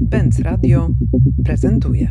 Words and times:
Benz 0.00 0.38
Radio 0.38 0.88
prezentuje 1.44 2.10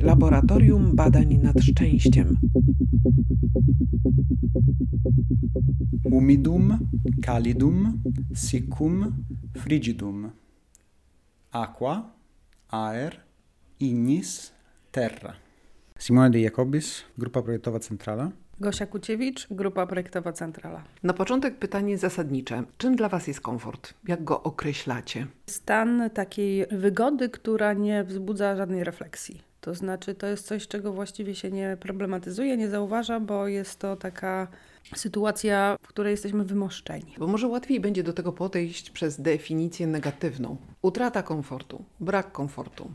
Laboratorium 0.00 0.96
Badań 0.96 1.38
nad 1.42 1.60
Szczęściem 1.60 2.36
Humidum, 6.10 6.78
calidum, 7.22 8.02
siccum, 8.34 9.24
frigidum. 9.56 10.30
Aqua, 11.52 12.14
aer, 12.68 13.20
ignis, 13.80 14.52
terra. 14.90 15.34
Simone 15.98 16.30
De 16.30 16.40
Jacobis, 16.40 17.04
Grupa 17.18 17.42
Projektowa 17.42 17.78
Centrala. 17.78 18.45
Gosia 18.60 18.86
Kuciewicz, 18.86 19.46
Grupa 19.50 19.86
Projektowa 19.86 20.32
Centrala. 20.32 20.84
Na 21.02 21.12
początek 21.12 21.58
pytanie 21.58 21.98
zasadnicze. 21.98 22.62
Czym 22.78 22.96
dla 22.96 23.08
Was 23.08 23.26
jest 23.26 23.40
komfort? 23.40 23.94
Jak 24.08 24.24
go 24.24 24.42
określacie? 24.42 25.26
Stan 25.46 26.10
takiej 26.14 26.66
wygody, 26.66 27.28
która 27.28 27.72
nie 27.72 28.04
wzbudza 28.04 28.56
żadnej 28.56 28.84
refleksji. 28.84 29.42
To 29.60 29.74
znaczy, 29.74 30.14
to 30.14 30.26
jest 30.26 30.46
coś, 30.46 30.68
czego 30.68 30.92
właściwie 30.92 31.34
się 31.34 31.50
nie 31.50 31.76
problematyzuje, 31.80 32.56
nie 32.56 32.68
zauważa, 32.68 33.20
bo 33.20 33.48
jest 33.48 33.78
to 33.78 33.96
taka 33.96 34.48
sytuacja, 34.94 35.76
w 35.82 35.88
której 35.88 36.10
jesteśmy 36.10 36.44
wymoszczeni. 36.44 37.14
Bo 37.18 37.26
może 37.26 37.46
łatwiej 37.46 37.80
będzie 37.80 38.02
do 38.02 38.12
tego 38.12 38.32
podejść 38.32 38.90
przez 38.90 39.20
definicję 39.20 39.86
negatywną. 39.86 40.56
Utrata 40.82 41.22
komfortu, 41.22 41.84
brak 42.00 42.32
komfortu. 42.32 42.90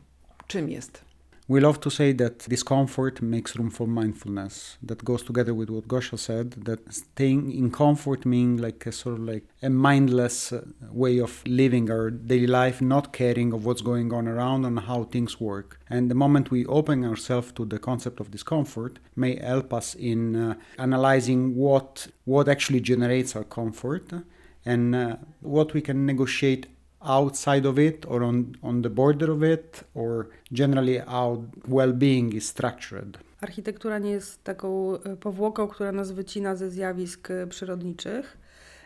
Czym 0.48 0.70
jest? 0.70 1.11
We 1.52 1.60
love 1.60 1.82
to 1.82 1.90
say 1.90 2.14
that 2.14 2.48
discomfort 2.48 3.22
makes 3.22 3.58
room 3.58 3.72
for 3.72 3.86
mindfulness. 3.86 4.78
That 4.82 5.04
goes 5.04 5.22
together 5.22 5.54
with 5.54 5.70
what 5.70 5.86
Gosha 5.86 6.18
said, 6.18 6.52
that 6.64 6.80
staying 6.94 7.52
in 7.52 7.72
comfort 7.72 8.26
means 8.26 8.62
like 8.62 8.86
a 8.86 8.94
sort 8.94 9.16
of 9.16 9.26
like 9.26 9.44
a 9.62 9.70
mindless 9.70 10.54
uh, 10.54 10.62
way 10.94 11.20
of 11.20 11.44
living 11.46 11.92
our 11.92 12.10
daily 12.10 12.48
life, 12.48 12.82
not 12.82 13.12
caring 13.12 13.52
of 13.52 13.66
what's 13.66 13.82
going 13.82 14.14
on 14.14 14.30
around 14.30 14.64
and 14.64 14.80
how 14.80 15.04
things 15.04 15.42
work. 15.42 15.78
And 15.90 16.10
the 16.10 16.16
moment 16.16 16.52
we 16.52 16.66
open 16.68 17.04
ourselves 17.04 17.52
to 17.58 17.66
the 17.66 17.80
concept 17.80 18.22
of 18.22 18.32
discomfort 18.32 19.00
may 19.18 19.36
help 19.36 19.74
us 19.74 19.94
in 19.96 20.38
uh, 20.38 20.54
analyzing 20.78 21.58
what 21.58 22.08
what 22.24 22.48
actually 22.48 22.80
generates 22.80 23.36
our 23.36 23.44
comfort 23.44 24.06
and 24.64 24.96
uh, 24.96 25.18
what 25.42 25.74
we 25.74 25.82
can 25.82 26.06
negotiate 26.06 26.68
outside 27.04 27.70
of 27.70 27.80
it 27.80 28.06
or 28.06 28.24
on, 28.24 28.46
on 28.62 28.82
the 28.82 28.90
border 28.90 29.32
of 29.32 29.44
it 29.44 29.84
or 29.94 30.28
generally 30.52 31.00
how 31.00 31.44
well-being 31.68 32.34
is 32.34 32.48
structured. 32.48 33.18
Architektura 33.42 34.00
nie 34.00 34.12
jest 34.12 34.44
taką 34.44 34.98
e, 35.04 35.18
powłoką, 35.18 35.68
która 35.68 35.92
nas 35.92 36.12
wycina 36.12 36.56
ze 36.56 36.70
zjawisk 36.70 37.32
e, 37.32 37.48
przyrodniczych, 37.48 38.38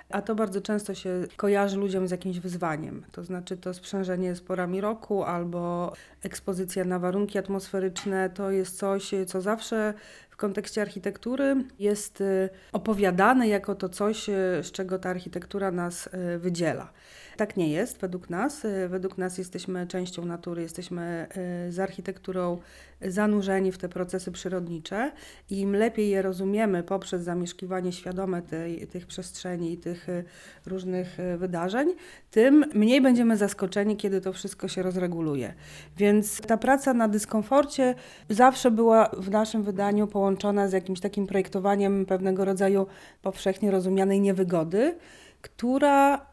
a 0.10 0.22
to 0.22 0.36
bardzo 0.36 0.62
często 0.62 0.96
się 0.96 1.10
kojarzy 1.36 1.78
ludziom 1.78 2.08
z 2.08 2.12
jakimś 2.12 2.40
wyzwaniem. 2.40 3.04
To 3.12 3.24
znaczy 3.24 3.58
to 3.58 3.74
sprzężenie 3.74 4.36
z 4.36 4.42
porami 4.42 4.82
roku 4.82 5.24
albo 5.24 5.94
ekspozycja 6.24 6.86
na 6.86 7.00
warunki 7.00 7.38
atmosferyczne 7.38 8.30
to 8.30 8.52
jest 8.52 8.78
coś, 8.78 9.12
co 9.28 9.42
zawsze 9.42 9.94
w 10.30 10.38
kontekście 10.38 10.82
architektury 10.82 11.56
jest 11.80 12.22
e, 12.22 12.50
opowiadane 12.72 13.48
jako 13.48 13.76
to 13.76 13.90
coś, 13.90 14.26
z 14.62 14.72
czego 14.72 15.00
ta 15.00 15.10
architektura 15.10 15.72
nas 15.72 16.10
wydziela. 16.38 16.92
Tak 17.38 17.58
nie 17.58 17.69
jest 17.69 18.02
według 18.02 18.30
nas. 18.30 18.66
Y, 18.66 18.88
według 18.88 19.17
nas 19.17 19.38
jesteśmy 19.38 19.88
częścią 19.88 20.25
natury, 20.25 20.61
jesteśmy 20.61 21.28
y, 21.67 21.72
z 21.72 21.80
architekturą 21.80 22.58
zanurzeni 23.02 23.72
w 23.72 23.78
te 23.78 23.89
procesy 23.89 24.31
przyrodnicze 24.31 25.11
i 25.50 25.59
im 25.59 25.75
lepiej 25.75 26.09
je 26.09 26.22
rozumiemy 26.22 26.83
poprzez 26.83 27.23
zamieszkiwanie 27.23 27.91
świadome 27.91 28.41
tej, 28.41 28.88
tych 28.88 29.08
przestrzeni 29.08 29.73
i 29.73 29.78
tych 29.78 30.09
y, 30.09 30.23
różnych 30.66 31.17
wydarzeń, 31.38 31.94
tym 32.31 32.66
mniej 32.73 33.02
będziemy 33.02 33.38
zaskoczeni, 33.38 33.97
kiedy 33.97 34.22
to 34.22 34.33
wszystko 34.33 34.67
się 34.67 34.81
rozreguluje. 34.81 35.53
Więc 35.97 36.41
ta 36.41 36.58
praca 36.58 36.94
na 36.94 37.08
dyskomforcie 37.08 37.95
zawsze 38.30 38.72
była 38.72 39.09
w 39.17 39.30
naszym 39.30 39.63
wydaniu 39.63 40.08
połączona 40.08 40.68
z 40.68 40.74
jakimś 40.74 41.00
takim 41.00 41.28
projektowaniem 41.28 42.06
pewnego 42.06 42.45
rodzaju 42.45 42.88
powszechnie 43.22 43.72
rozumianej 43.72 44.22
niewygody, 44.22 44.95
która 45.41 46.25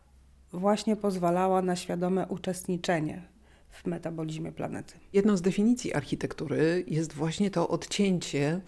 właśnie 0.53 0.97
pozwalała 0.97 1.63
na 1.63 1.77
świadome 1.77 2.27
uczestniczenie 2.29 3.23
w 3.71 3.87
metabolizmie 3.87 4.53
planety. 4.53 4.95
Jedną 5.13 5.37
z 5.37 5.43
definicji 5.43 5.95
architektury 5.95 6.85
jest 6.87 7.13
właśnie 7.13 7.51
to 7.51 7.69
odcięcie 7.69 8.61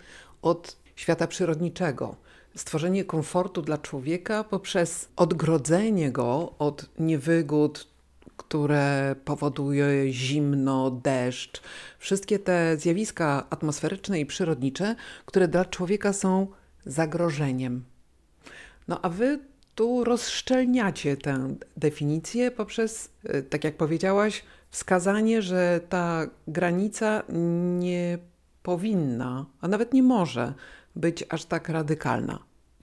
od 0.43 0.77
świata 0.97 1.27
przyrodniczego. 1.27 2.17
Stworzenie 2.57 3.05
komfortu 3.05 3.63
dla 3.63 3.79
człowieka 3.79 4.45
poprzez 4.45 5.09
odgrodzenie 5.17 6.13
go 6.13 6.55
od 6.59 6.91
niewygód, 6.99 7.89
które 8.37 9.17
powoduje 9.25 10.13
zimno, 10.13 10.91
deszcz, 10.91 11.63
wszystkie 11.99 12.39
te 12.39 12.77
zjawiska 12.77 13.47
atmosferyczne 13.51 14.21
i 14.21 14.27
przyrodnicze, 14.27 14.97
które 15.27 15.49
dla 15.49 15.65
człowieka 15.65 16.13
są 16.13 16.47
zagrożeniem. 16.87 17.85
No 18.89 19.01
a 19.03 19.09
wy 19.09 19.39
tu 19.75 20.05
rozszczelniacie 20.05 21.17
tę 21.17 21.55
definicję 21.77 22.51
poprzez, 22.51 23.11
e, 23.25 23.43
tak 23.43 23.65
jak 23.65 23.77
powiedziałaś, 23.77 24.43
wskazanie, 24.71 25.43
że 25.43 25.81
ta 25.89 26.27
granica 26.49 27.23
nie 27.79 28.19
powinna, 28.63 29.47
a 29.61 29.69
nawet 29.69 29.93
nie 29.93 30.03
może 30.03 30.55
być 30.97 31.25
aż 31.29 31.45
tak 31.45 31.69
radykalna. 31.69 32.39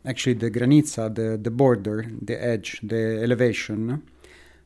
Actually, 0.05 0.39
the 0.39 0.51
granica, 0.51 1.09
the, 1.09 1.37
the 1.37 1.51
border, 1.51 2.07
the 2.27 2.41
edge, 2.41 2.81
the 2.89 3.23
elevation, 3.23 3.97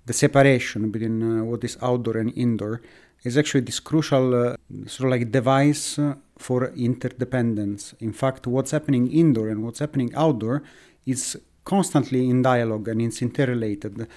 the 0.05 0.13
separation 0.13 0.91
between 0.91 1.23
uh, 1.23 1.49
what 1.49 1.63
is 1.63 1.77
outdoor 1.81 2.17
and 2.17 2.37
indoor 2.37 2.79
is 3.25 3.37
actually 3.37 3.65
this 3.65 3.81
crucial 3.81 4.33
uh, 4.33 4.55
sort 4.87 5.07
of 5.07 5.19
like 5.19 5.25
device 5.25 6.01
for 6.39 6.71
interdependence. 6.75 7.95
In 7.99 8.13
fact, 8.13 8.47
what's 8.47 8.71
happening 8.71 9.11
indoor 9.11 9.49
and 9.49 9.63
what's 9.63 9.79
happening 9.79 10.13
outdoor 10.15 10.61
is 11.05 11.37
constantly 11.65 12.29
in 12.29 12.41
dialogue 12.41 12.87
and 12.87 13.01
it's 13.01 13.21
interrelated. 13.21 14.07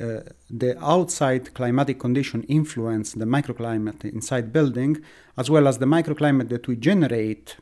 Uh, 0.00 0.20
the 0.48 0.78
outside 0.80 1.52
climatic 1.54 1.98
condition 1.98 2.44
influence 2.44 3.14
the 3.14 3.24
microclimate 3.24 4.04
inside 4.04 4.52
building 4.52 4.96
as 5.36 5.50
well 5.50 5.66
as 5.66 5.78
the 5.78 5.86
microclimate 5.86 6.48
that 6.50 6.68
we 6.68 6.76
generate 6.76 7.56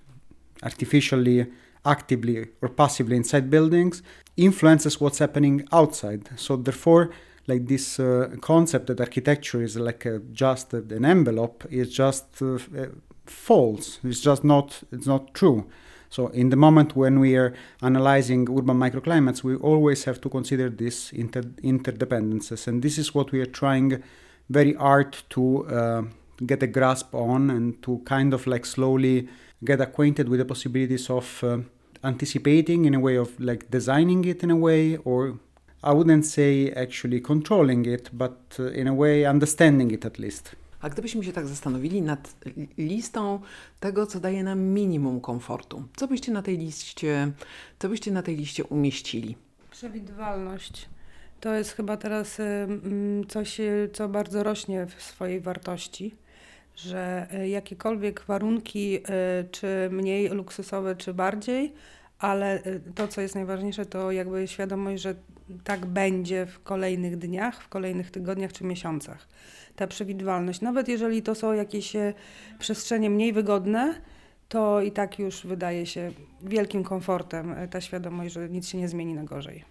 artificially 0.63 1.47
actively 1.87 2.49
or 2.61 2.69
passively 2.69 3.17
inside 3.17 3.49
buildings 3.49 4.03
influences 4.37 5.01
what's 5.01 5.19
happening 5.19 5.67
outside 5.73 6.29
so 6.37 6.57
therefore 6.57 7.11
like 7.47 7.67
this 7.69 7.99
uh, 7.99 8.29
concept 8.43 8.89
that 8.89 9.01
architecture 9.01 9.63
is 9.63 9.77
like 9.79 10.05
a, 10.05 10.19
just 10.33 10.75
an 10.75 11.07
envelope 11.07 11.65
is 11.71 11.91
just 11.91 12.43
uh, 12.43 12.59
false 13.25 13.99
it's 14.05 14.21
just 14.21 14.45
not 14.45 14.83
it's 14.93 15.07
not 15.07 15.33
true 15.33 15.67
so, 16.11 16.29
in 16.29 16.51
the 16.51 16.57
moment 16.57 16.97
when 16.97 17.21
we 17.21 17.37
are 17.37 17.55
analyzing 17.83 18.49
urban 18.51 18.79
microclimates, 18.79 19.43
we 19.43 19.57
always 19.57 20.05
have 20.05 20.21
to 20.21 20.29
consider 20.29 20.71
these 20.71 21.13
inter- 21.13 21.43
interdependencies, 21.43 22.67
and 22.67 22.83
this 22.83 22.99
is 22.99 23.15
what 23.15 23.33
we 23.33 23.41
are 23.41 23.47
trying 23.47 24.03
very 24.49 24.75
hard 24.75 25.17
to 25.31 25.67
uh, 25.67 26.03
get 26.45 26.63
a 26.63 26.67
grasp 26.67 27.15
on 27.15 27.51
and 27.51 27.83
to 27.83 28.01
kind 28.05 28.33
of 28.35 28.47
like 28.47 28.65
slowly 28.65 29.29
get 29.65 29.81
acquainted 29.81 30.29
with 30.29 30.39
the 30.39 30.45
possibilities 30.45 31.11
of 31.11 31.43
uh, 31.43 31.59
anticipating 32.05 32.85
in 32.85 32.95
a 32.95 33.01
way 33.01 33.17
of 33.17 33.39
like 33.41 33.71
designing 33.71 34.25
it 34.25 34.43
in 34.43 34.51
a 34.51 34.57
way 34.57 34.97
or 34.99 35.39
I 35.83 35.93
wouldn't 35.93 36.27
say 36.27 36.71
actually 36.73 37.21
controlling 37.21 37.87
it, 37.87 38.11
but 38.13 38.57
uh, 38.59 38.65
in 38.65 38.89
a 38.89 38.95
way 38.95 39.25
understanding 39.25 39.91
it 39.91 40.05
at 40.05 40.19
least. 40.19 40.55
A 40.87 40.91
gdybyśmy 40.91 41.25
się 41.25 41.33
tak 41.33 41.47
zastanowili 41.47 42.03
nad 42.03 42.37
listą 42.79 43.41
tego, 43.81 44.07
co 44.07 44.21
daje 44.21 44.45
nam 44.45 44.61
minimum 44.61 45.21
komfortu, 45.21 45.83
co 45.97 46.09
byście 46.09 46.33
na 46.33 46.43
tej 46.43 46.59
liście, 46.59 47.33
co 47.79 47.89
byście 47.89 48.11
na 48.11 48.23
tej 48.23 48.37
liście 48.37 48.65
umieścili? 48.65 49.37
Przewidywalność. 49.71 50.89
To 51.41 51.55
jest 51.55 51.73
chyba 51.73 51.97
teraz 51.97 52.39
coś, 53.29 53.61
y, 53.61 53.91
co 53.93 54.09
bardzo 54.09 54.43
rośnie 54.43 54.87
w 54.87 55.03
swojej 55.03 55.41
wartości, 55.41 56.15
że 56.77 57.27
y, 57.35 57.49
jakiekolwiek 57.49 58.21
warunki, 58.21 58.97
y, 58.97 59.03
czy 59.51 59.89
mniej 59.93 60.29
luksusowe, 60.29 60.97
czy 60.97 61.15
bardziej, 61.15 61.73
ale 62.19 62.63
to, 62.95 63.09
co 63.09 63.21
jest 63.21 63.35
najważniejsze, 63.35 63.87
to 63.87 64.13
jakby 64.13 64.49
świadomość, 64.49 65.03
że 65.03 65.15
tak 65.65 65.87
będzie 65.87 66.47
w 66.47 66.63
kolejnych 66.63 67.19
dniach, 67.19 67.63
w 67.63 67.69
kolejnych 67.69 68.11
tygodniach 68.11 68.53
czy 68.53 68.65
miesiącach 68.65 69.29
ta 69.77 69.87
przewidywalność. 69.87 70.61
Nawet 70.61 70.89
jeżeli 70.89 71.23
to 71.23 71.35
są 71.35 71.53
jakieś 71.53 71.97
e, 71.97 72.15
przestrzenie 72.59 73.11
mniej 73.11 73.33
wygodne, 73.33 73.95
to 74.49 74.81
i 74.81 74.93
tak 74.93 75.19
już 75.19 75.47
wydaje 75.47 75.87
się 75.87 76.13
wielkim 76.43 76.85
komfortem 76.85 77.53
e, 77.53 77.69
ta 77.69 77.81
świadomość, 77.81 78.35
że 78.35 78.49
nic 78.49 78.69
się 78.69 78.79
nie 78.79 78.89
zmieni 78.89 79.15
na 79.15 79.25
gorzej. 79.25 79.65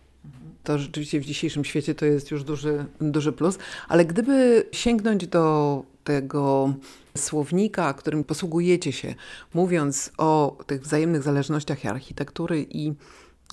To 0.63 0.79
rzeczywiście 0.79 1.19
w 1.19 1.25
dzisiejszym 1.25 1.65
świecie 1.65 1.95
to 1.95 2.05
jest 2.05 2.31
już 2.31 2.43
duży, 2.43 2.85
duży 3.01 3.31
plus, 3.31 3.57
ale 3.87 4.05
gdyby 4.05 4.67
sięgnąć 4.71 5.27
do 5.27 5.83
tego 6.03 6.73
słownika, 7.17 7.93
którym 7.93 8.23
posługujecie 8.23 8.91
się, 8.91 9.15
mówiąc 9.53 10.11
o 10.17 10.57
tych 10.67 10.81
wzajemnych 10.81 11.23
zależnościach 11.23 11.85
architektury 11.85 12.65
i, 12.69 12.93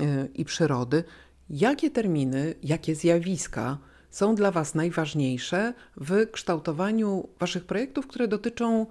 e, 0.00 0.28
i 0.34 0.44
przyrody, 0.44 1.04
jakie 1.52 1.90
terminy, 1.90 2.54
jakie 2.62 2.94
zjawiska 2.94 3.78
są 4.10 4.34
dla 4.34 4.50
Was 4.50 4.75
najważniejsze 4.75 5.75
w 5.96 6.31
kształtowaniu 6.31 7.28
Waszych 7.40 7.64
projektów, 7.64 8.06
które 8.06 8.28
dotyczą 8.28 8.87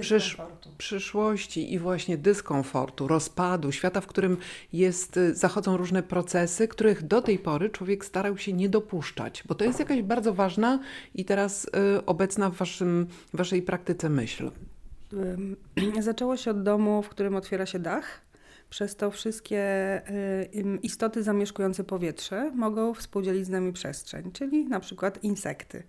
przysz 0.00 0.36
przyszłości 0.78 1.72
i 1.72 1.78
właśnie 1.78 2.18
dyskomfortu, 2.18 3.08
rozpadu, 3.08 3.72
świata, 3.72 4.00
w 4.00 4.06
którym 4.06 4.36
jest, 4.72 5.16
y, 5.16 5.34
zachodzą 5.34 5.76
różne 5.76 6.02
procesy, 6.02 6.68
których 6.68 7.06
do 7.06 7.22
tej 7.22 7.38
pory 7.38 7.70
człowiek 7.70 8.04
starał 8.04 8.38
się 8.38 8.52
nie 8.52 8.68
dopuszczać, 8.68 9.42
bo 9.46 9.54
to 9.54 9.64
jest 9.64 9.78
jakaś 9.78 10.02
bardzo 10.02 10.34
ważna 10.34 10.78
i 11.14 11.24
teraz 11.24 11.64
y, 11.64 12.06
obecna 12.06 12.50
w 12.50 12.54
waszym, 12.54 13.06
waszej 13.34 13.62
praktyce 13.62 14.08
myśl. 14.08 14.50
Zaczęło 16.00 16.36
się 16.36 16.50
od 16.50 16.62
domu, 16.62 17.02
w 17.02 17.08
którym 17.08 17.34
otwiera 17.34 17.66
się 17.66 17.78
dach. 17.78 18.29
Przez 18.70 18.96
to 18.96 19.10
wszystkie 19.10 19.62
y, 20.54 20.78
istoty 20.82 21.22
zamieszkujące 21.22 21.84
powietrze 21.84 22.50
mogą 22.54 22.94
współdzielić 22.94 23.46
z 23.46 23.48
nami 23.48 23.72
przestrzeń, 23.72 24.32
czyli 24.32 24.64
na 24.66 24.80
przykład 24.80 25.24
insekty. 25.24 25.82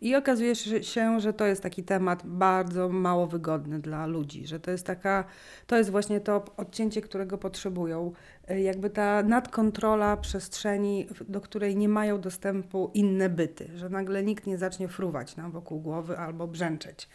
I 0.00 0.14
okazuje 0.16 0.54
się- 0.56 1.20
że 1.20 1.32
to 1.32 1.46
jest 1.46 1.62
taki 1.62 1.82
temat 1.82 2.22
bardzo 2.26 2.88
mało 2.88 3.26
wygodny 3.26 3.78
dla 3.78 4.06
ludzi, 4.06 4.46
że 4.46 4.60
to 4.60 4.70
jest 4.70 4.86
taka, 4.86 5.24
to 5.66 5.76
jest 5.78 5.90
właśnie 5.90 6.20
to 6.20 6.44
odcięcie, 6.56 7.00
którego 7.00 7.38
potrzebują. 7.38 8.12
Y, 8.50 8.60
Jakby 8.60 8.90
ta 8.90 9.22
nadkontrola 9.22 10.16
przestrzeni, 10.16 11.06
do 11.28 11.40
której 11.40 11.76
nie 11.76 11.88
mają 11.88 12.20
dostępu 12.20 12.90
inne 12.94 13.28
byty, 13.28 13.68
że 13.76 13.88
nagle 13.88 14.22
nikt 14.22 14.46
nie 14.46 14.58
zacznie 14.58 14.88
fruwać 14.88 15.36
nam 15.36 15.50
wokół 15.52 15.80
głowy 15.80 16.18
albo 16.18 16.46
brzęczeć. 16.46 17.08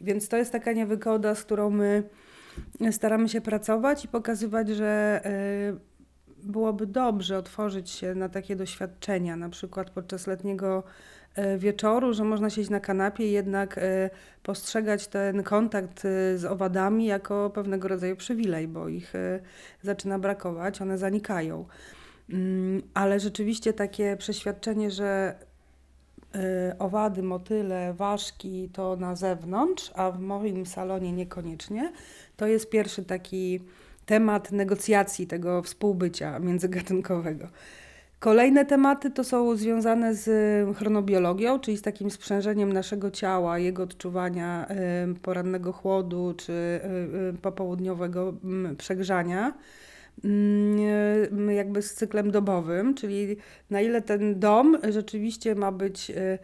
Więc 0.00 0.28
to 0.28 0.36
jest 0.36 0.52
taka 0.52 0.72
niewygoda, 0.72 1.34
z 1.34 1.44
którą 1.44 1.70
my 1.70 2.02
staramy 2.90 3.28
się 3.28 3.40
pracować 3.40 4.04
i 4.04 4.08
pokazywać, 4.08 4.68
że 4.68 5.20
y, 5.26 5.90
byłoby 6.42 6.86
dobrze 6.86 7.38
otworzyć 7.38 7.90
się 7.90 8.14
na 8.14 8.28
takie 8.28 8.56
doświadczenia, 8.56 9.36
na 9.36 9.48
przykład 9.48 9.90
podczas 9.90 10.26
letniego 10.26 10.82
y, 11.38 11.58
wieczoru, 11.58 12.12
że 12.12 12.24
można 12.24 12.50
siedzieć 12.50 12.70
na 12.70 12.80
kanapie 12.80 13.28
i 13.28 13.32
jednak 13.32 13.78
y, 13.78 14.10
postrzegać 14.42 15.06
ten 15.06 15.42
kontakt 15.42 16.00
z 16.36 16.44
owadami 16.44 17.06
jako 17.06 17.50
pewnego 17.50 17.88
rodzaju 17.88 18.16
przywilej, 18.16 18.68
bo 18.68 18.88
ich 18.88 19.12
zaczyna 19.82 20.18
brakować, 20.18 20.82
one 20.82 20.98
zanikają. 20.98 21.64
Mm, 22.30 22.82
Ale 22.94 23.20
rzeczywiście 23.20 23.72
takie 23.72 24.16
przeświadczenie, 24.16 24.90
że 24.90 25.34
owady, 26.78 27.22
motyle, 27.22 27.94
ważki 27.94 28.68
to 28.72 28.96
na 28.96 29.16
zewnątrz, 29.16 29.92
a 29.94 30.10
w 30.10 30.20
moim 30.20 30.66
salonie 30.66 31.12
niekoniecznie, 31.12 31.92
to 32.40 32.46
jest 32.46 32.70
pierwszy 32.70 33.04
taki 33.04 33.60
temat 34.06 34.52
negocjacji 34.52 35.26
tego 35.26 35.62
współbycia 35.62 36.38
międzygatunkowego. 36.38 37.48
Kolejne 38.18 38.64
tematy 38.64 39.10
to 39.10 39.24
są 39.24 39.56
związane 39.56 40.14
z 40.14 40.28
chronobiologią, 40.76 41.60
czyli 41.60 41.76
z 41.76 41.82
takim 41.82 42.10
sprzężeniem 42.10 42.72
naszego 42.72 43.10
ciała, 43.10 43.58
jego 43.58 43.82
odczuwania 43.82 44.66
porannego 45.22 45.72
chłodu 45.72 46.34
czy 46.36 46.80
popołudniowego 47.42 48.34
mm, 48.44 48.76
przegrzania 48.76 49.54
mm, 50.24 51.50
jakby 51.50 51.82
z 51.82 51.94
cyklem 51.94 52.30
dobowym, 52.30 52.94
czyli 52.94 53.36
na 53.70 53.80
ile 53.80 54.02
ten 54.02 54.40
dom 54.40 54.78
rzeczywiście 54.88 55.54
ma 55.54 55.72
być 55.72 56.10
y, 56.10 56.38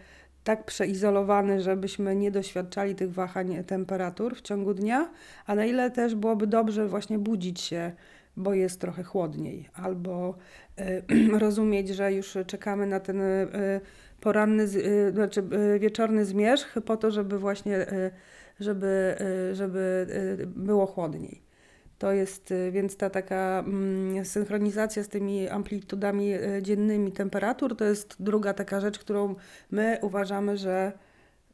tak 0.46 0.64
przeizolowany, 0.64 1.60
żebyśmy 1.60 2.16
nie 2.16 2.30
doświadczali 2.30 2.94
tych 2.94 3.12
wahań 3.12 3.64
temperatur 3.64 4.36
w 4.36 4.42
ciągu 4.42 4.74
dnia, 4.74 5.10
a 5.46 5.54
na 5.54 5.64
ile 5.64 5.90
też 5.90 6.14
byłoby 6.14 6.46
dobrze 6.46 6.88
właśnie 6.88 7.18
budzić 7.18 7.60
się, 7.60 7.92
bo 8.36 8.54
jest 8.54 8.80
trochę 8.80 9.02
chłodniej, 9.02 9.68
albo 9.74 10.34
y, 10.80 11.38
rozumieć, 11.44 11.88
że 11.88 12.12
już 12.12 12.38
czekamy 12.46 12.86
na 12.86 13.00
ten 13.00 13.20
y, 13.20 13.46
poranny, 14.20 14.62
y, 14.62 15.12
znaczy 15.12 15.42
wieczorny 15.80 16.24
zmierzch 16.24 16.74
po 16.84 16.96
to, 16.96 17.10
żeby 17.10 17.38
właśnie, 17.38 17.86
żeby, 18.60 19.16
żeby 19.52 20.06
było 20.56 20.86
chłodniej. 20.86 21.45
To 21.98 22.12
jest 22.12 22.50
y, 22.50 22.70
więc 22.70 22.96
ta 22.96 23.10
taka 23.10 23.64
mm, 23.66 24.24
synchronizacja 24.24 25.02
z 25.02 25.08
tymi 25.08 25.48
amplitudami 25.48 26.34
y, 26.34 26.62
dziennymi 26.62 27.12
temperatur 27.12 27.76
to 27.76 27.84
jest 27.84 28.16
druga 28.20 28.54
taka 28.54 28.80
rzecz, 28.80 28.98
którą 28.98 29.34
my 29.70 29.98
uważamy, 30.02 30.56
że 30.56 30.92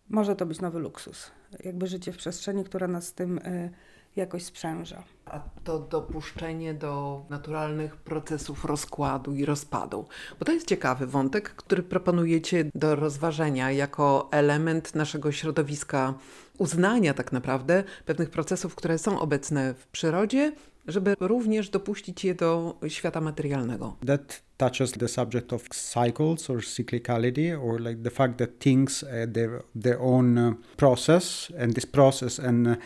może 0.09 0.37
to 0.37 0.47
być 0.47 0.61
nowy 0.61 0.79
luksus. 0.79 1.31
Jakby 1.65 1.87
życie 1.87 2.13
w 2.13 2.17
przestrzeni, 2.17 2.65
która 2.65 2.89
nas 2.89 3.07
z 3.07 3.15
tym 3.15 3.39
y, 3.39 3.71
jakoś 4.17 4.45
sprzęża. 4.45 5.03
A 5.25 5.41
to 5.65 5.79
dopuszczenie 5.79 6.75
do 6.75 7.25
naturalnych 7.31 7.97
procesów 7.97 8.65
rozkładu 8.65 9.35
i 9.35 9.45
rozpadu. 9.45 10.07
Bo 10.39 10.45
to 10.45 10.53
jest 10.53 10.67
ciekawy 10.67 11.07
wątek, 11.07 11.51
który 11.51 11.83
proponujecie 11.83 12.71
do 12.75 12.95
rozważenia 12.97 13.71
jako 13.71 14.29
element 14.33 14.95
naszego 14.95 15.33
środowiska, 15.33 16.15
uznania 16.59 17.15
tak 17.15 17.33
naprawdę 17.33 17.85
pewnych 18.07 18.31
procesów, 18.31 18.75
które 18.75 18.99
są 18.99 19.21
obecne 19.21 19.75
w 19.75 19.87
przyrodzie, 19.87 20.53
żeby 20.87 21.15
również 21.21 21.71
dopuścić 21.71 22.25
je 22.25 22.35
do 22.35 22.79
świata 22.89 23.21
materialnego. 23.21 23.97
That 24.07 24.43
touches 24.57 24.93
the 24.93 25.09
subject 25.09 25.53
of 25.53 25.69
cycles 25.69 26.51
or 26.51 26.59
cyclicality, 26.59 27.63
or 27.63 27.81
like 27.81 28.03
the 28.03 28.11
fact 28.11 28.37
that 28.39 28.59
things 28.59 29.03
uh, 29.03 29.09
their 29.33 29.63
their 29.83 30.01
own 30.01 30.39
uh, 30.39 30.55
process, 30.77 31.53
and 31.61 31.75
this 31.75 31.87
process 31.87 32.41
and 32.41 32.67
uh, 32.67 32.77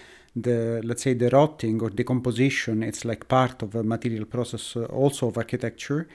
the 0.43 0.81
let's 0.85 1.03
say 1.03 1.17
the 1.17 1.29
rotting 1.29 1.83
or 1.83 1.91
decomposition, 1.91 2.83
it's 2.83 3.05
like 3.05 3.25
part 3.29 3.63
of 3.63 3.75
a 3.75 3.83
material 3.83 4.25
process, 4.25 4.77
uh, 4.77 4.85
also 4.85 5.29
of 5.29 5.37
architecture. 5.37 6.07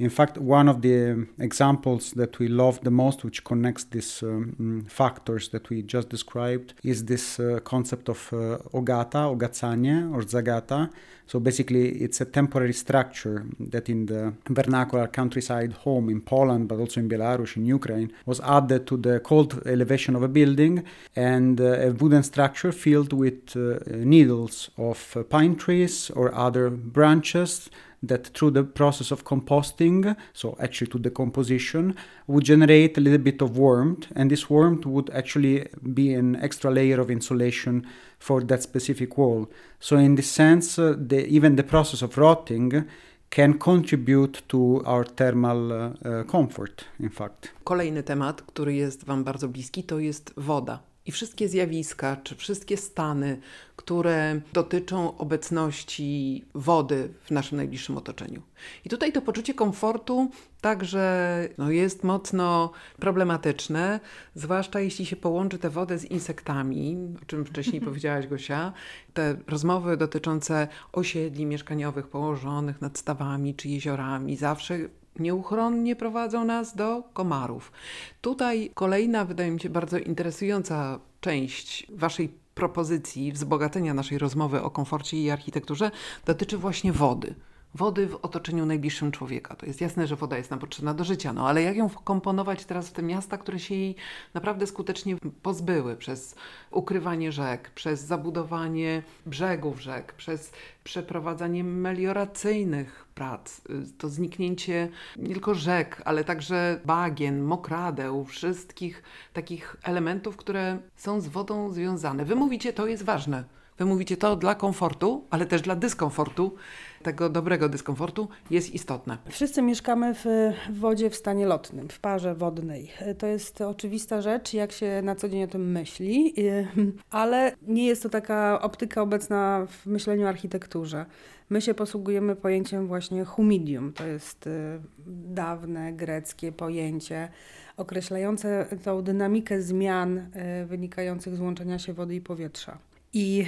In 0.00 0.08
fact, 0.08 0.38
one 0.38 0.66
of 0.66 0.80
the 0.80 1.26
examples 1.38 2.12
that 2.12 2.38
we 2.38 2.48
love 2.48 2.80
the 2.82 2.90
most, 2.90 3.22
which 3.22 3.44
connects 3.44 3.84
these 3.84 4.22
um, 4.22 4.56
mm, 4.58 4.90
factors 4.90 5.50
that 5.50 5.68
we 5.68 5.82
just 5.82 6.08
described, 6.08 6.72
is 6.82 7.04
this 7.04 7.38
uh, 7.38 7.60
concept 7.64 8.08
of 8.08 8.32
uh, 8.32 8.56
ogata, 8.72 9.28
ogacanie, 9.30 10.10
or 10.14 10.22
zagata. 10.22 10.90
So 11.26 11.38
basically, 11.38 11.90
it's 12.02 12.22
a 12.22 12.24
temporary 12.24 12.72
structure 12.72 13.44
that 13.60 13.90
in 13.90 14.06
the 14.06 14.32
vernacular 14.48 15.06
countryside 15.06 15.74
home 15.84 16.08
in 16.08 16.22
Poland, 16.22 16.66
but 16.68 16.78
also 16.78 16.98
in 16.98 17.08
Belarus, 17.08 17.58
in 17.58 17.66
Ukraine, 17.66 18.10
was 18.24 18.40
added 18.40 18.86
to 18.86 18.96
the 18.96 19.20
cold 19.20 19.62
elevation 19.66 20.16
of 20.16 20.22
a 20.22 20.28
building 20.28 20.82
and 21.14 21.60
uh, 21.60 21.88
a 21.88 21.90
wooden 21.90 22.22
structure 22.22 22.72
filled 22.72 23.12
with 23.12 23.54
uh, 23.54 23.78
needles 23.86 24.70
of 24.78 25.14
uh, 25.14 25.22
pine 25.24 25.56
trees 25.56 26.10
or 26.16 26.34
other 26.34 26.70
branches 26.70 27.68
that 28.02 28.28
through 28.28 28.50
the 28.50 28.64
process 28.64 29.10
of 29.10 29.24
composting, 29.24 30.16
so 30.32 30.56
actually 30.58 30.86
to 30.88 30.98
the 30.98 31.10
decomposition, 31.10 31.94
would 32.26 32.44
generate 32.44 32.96
a 32.96 33.00
little 33.00 33.18
bit 33.18 33.42
of 33.42 33.58
warmth, 33.58 34.06
and 34.16 34.30
this 34.30 34.48
warmth 34.48 34.86
would 34.86 35.10
actually 35.10 35.66
be 35.92 36.14
an 36.14 36.36
extra 36.36 36.70
layer 36.70 37.00
of 37.00 37.10
insulation 37.10 37.86
for 38.18 38.42
that 38.42 38.62
specific 38.62 39.18
wall. 39.18 39.50
So, 39.78 39.96
in 39.96 40.14
this 40.14 40.30
sense, 40.30 40.78
uh, 40.78 40.94
the, 40.96 41.26
even 41.26 41.56
the 41.56 41.62
process 41.62 42.02
of 42.02 42.16
rotting 42.16 42.86
can 43.30 43.58
contribute 43.58 44.42
to 44.48 44.82
our 44.84 45.04
thermal 45.04 45.72
uh, 45.72 45.76
uh, 46.04 46.24
comfort, 46.24 46.84
in 46.98 47.10
fact. 47.10 47.48
Kolejny 47.64 48.02
temat, 48.02 48.42
który 48.42 48.74
jest 48.74 49.04
Wam 49.04 49.24
bardzo 49.24 49.48
bliski, 49.48 49.84
to 49.84 49.98
jest 49.98 50.32
woda. 50.36 50.89
I 51.06 51.12
wszystkie 51.12 51.48
zjawiska, 51.48 52.16
czy 52.16 52.36
wszystkie 52.36 52.76
stany, 52.76 53.40
które 53.76 54.40
dotyczą 54.52 55.16
obecności 55.16 56.44
wody 56.54 57.08
w 57.24 57.30
naszym 57.30 57.56
najbliższym 57.56 57.96
otoczeniu. 57.96 58.42
I 58.84 58.88
tutaj 58.88 59.12
to 59.12 59.22
poczucie 59.22 59.54
komfortu 59.54 60.30
także 60.60 61.48
no, 61.58 61.70
jest 61.70 62.04
mocno 62.04 62.72
problematyczne, 62.98 64.00
zwłaszcza 64.34 64.80
jeśli 64.80 65.06
się 65.06 65.16
połączy 65.16 65.58
tę 65.58 65.70
wodę 65.70 65.98
z 65.98 66.04
insektami, 66.04 66.96
o 67.22 67.24
czym 67.24 67.44
wcześniej 67.44 67.80
powiedziałaś 67.90 68.26
Gosia. 68.26 68.72
Te 69.14 69.36
rozmowy 69.46 69.96
dotyczące 69.96 70.68
osiedli 70.92 71.46
mieszkaniowych 71.46 72.08
położonych 72.08 72.80
nad 72.80 72.98
stawami 72.98 73.54
czy 73.54 73.68
jeziorami 73.68 74.36
zawsze 74.36 74.78
nieuchronnie 75.18 75.96
prowadzą 75.96 76.44
nas 76.44 76.76
do 76.76 77.02
komarów. 77.12 77.72
Tutaj 78.20 78.70
kolejna, 78.74 79.24
wydaje 79.24 79.50
mi 79.50 79.60
się, 79.60 79.70
bardzo 79.70 79.98
interesująca 79.98 81.00
część 81.20 81.86
Waszej 81.90 82.28
propozycji 82.54 83.32
wzbogacenia 83.32 83.94
naszej 83.94 84.18
rozmowy 84.18 84.62
o 84.62 84.70
komforcie 84.70 85.16
i 85.16 85.30
architekturze 85.30 85.90
dotyczy 86.24 86.58
właśnie 86.58 86.92
wody. 86.92 87.34
Wody 87.74 88.06
w 88.06 88.14
otoczeniu 88.14 88.66
najbliższym 88.66 89.12
człowieka. 89.12 89.56
To 89.56 89.66
jest 89.66 89.80
jasne, 89.80 90.06
że 90.06 90.16
woda 90.16 90.36
jest 90.36 90.50
nam 90.50 90.58
potrzebna 90.58 90.94
do 90.94 91.04
życia, 91.04 91.32
no 91.32 91.48
ale 91.48 91.62
jak 91.62 91.76
ją 91.76 91.88
wkomponować 91.88 92.64
teraz 92.64 92.88
w 92.88 92.92
te 92.92 93.02
miasta, 93.02 93.38
które 93.38 93.58
się 93.58 93.74
jej 93.74 93.96
naprawdę 94.34 94.66
skutecznie 94.66 95.16
pozbyły 95.42 95.96
przez 95.96 96.34
ukrywanie 96.70 97.32
rzek, 97.32 97.70
przez 97.70 98.00
zabudowanie 98.00 99.02
brzegów 99.26 99.80
rzek, 99.80 100.12
przez 100.12 100.52
przeprowadzanie 100.84 101.64
melioracyjnych 101.64 103.06
prac, 103.14 103.58
y, 103.58 103.62
to 103.98 104.08
zniknięcie 104.08 104.88
nie 105.16 105.32
tylko 105.32 105.54
rzek, 105.54 106.02
ale 106.04 106.24
także 106.24 106.80
bagien, 106.84 107.42
mokradeł, 107.42 108.24
wszystkich 108.24 109.02
takich 109.32 109.76
elementów, 109.82 110.36
które 110.36 110.78
są 110.96 111.20
z 111.20 111.28
wodą 111.28 111.72
związane. 111.72 112.24
Wy 112.24 112.34
mówicie, 112.34 112.72
to 112.72 112.86
jest 112.86 113.02
ważne. 113.02 113.44
Wy 113.78 113.86
mówicie 113.86 114.16
to 114.16 114.36
dla 114.36 114.54
komfortu, 114.54 115.24
ale 115.30 115.46
też 115.46 115.62
dla 115.62 115.76
dyskomfortu, 115.76 116.56
tego 117.02 117.28
dobrego 117.28 117.68
dyskomfortu 117.68 118.28
jest 118.50 118.74
istotne. 118.74 119.18
Wszyscy 119.28 119.62
mieszkamy 119.62 120.14
w, 120.14 120.24
wodzie 120.70 121.10
w 121.10 121.16
stanie 121.16 121.46
lotnym, 121.46 121.88
w 121.88 122.00
parze 122.00 122.34
wodnej. 122.34 122.90
To 123.18 123.26
jest 123.26 123.60
oczywista 123.60 124.22
rzecz, 124.22 124.54
jak 124.54 124.72
się 124.72 125.02
na 125.02 125.14
co 125.14 125.28
dzień 125.28 125.42
o 125.42 125.46
tym 125.46 125.72
myśli, 125.72 126.34
y, 126.38 126.66
ale 127.10 127.52
nie 127.62 127.86
jest 127.86 128.02
to 128.02 128.08
taka 128.08 128.60
optyka 128.62 129.02
obecna 129.02 129.66
w 129.68 129.86
myśleniu 129.86 130.26
o 130.26 130.28
architekturze. 130.28 131.06
My 131.50 131.60
się 131.60 131.74
posługujemy 131.74 132.36
pojęciem 132.36 132.86
właśnie 132.86 133.24
humidium. 133.24 133.92
To 133.92 134.06
jest 134.06 134.46
y, 134.46 134.80
dawne 135.08 135.92
greckie 135.92 136.52
pojęcie 136.52 137.28
określające 137.76 138.66
tą 138.84 139.02
dynamikę 139.02 139.62
zmian 139.62 140.18
y, 140.18 140.66
wynikających 140.66 141.36
z 141.36 141.40
łączenia 141.40 141.78
się 141.78 141.92
wody 141.92 142.14
i 142.14 142.20
powietrza. 142.20 142.78
I 143.12 143.46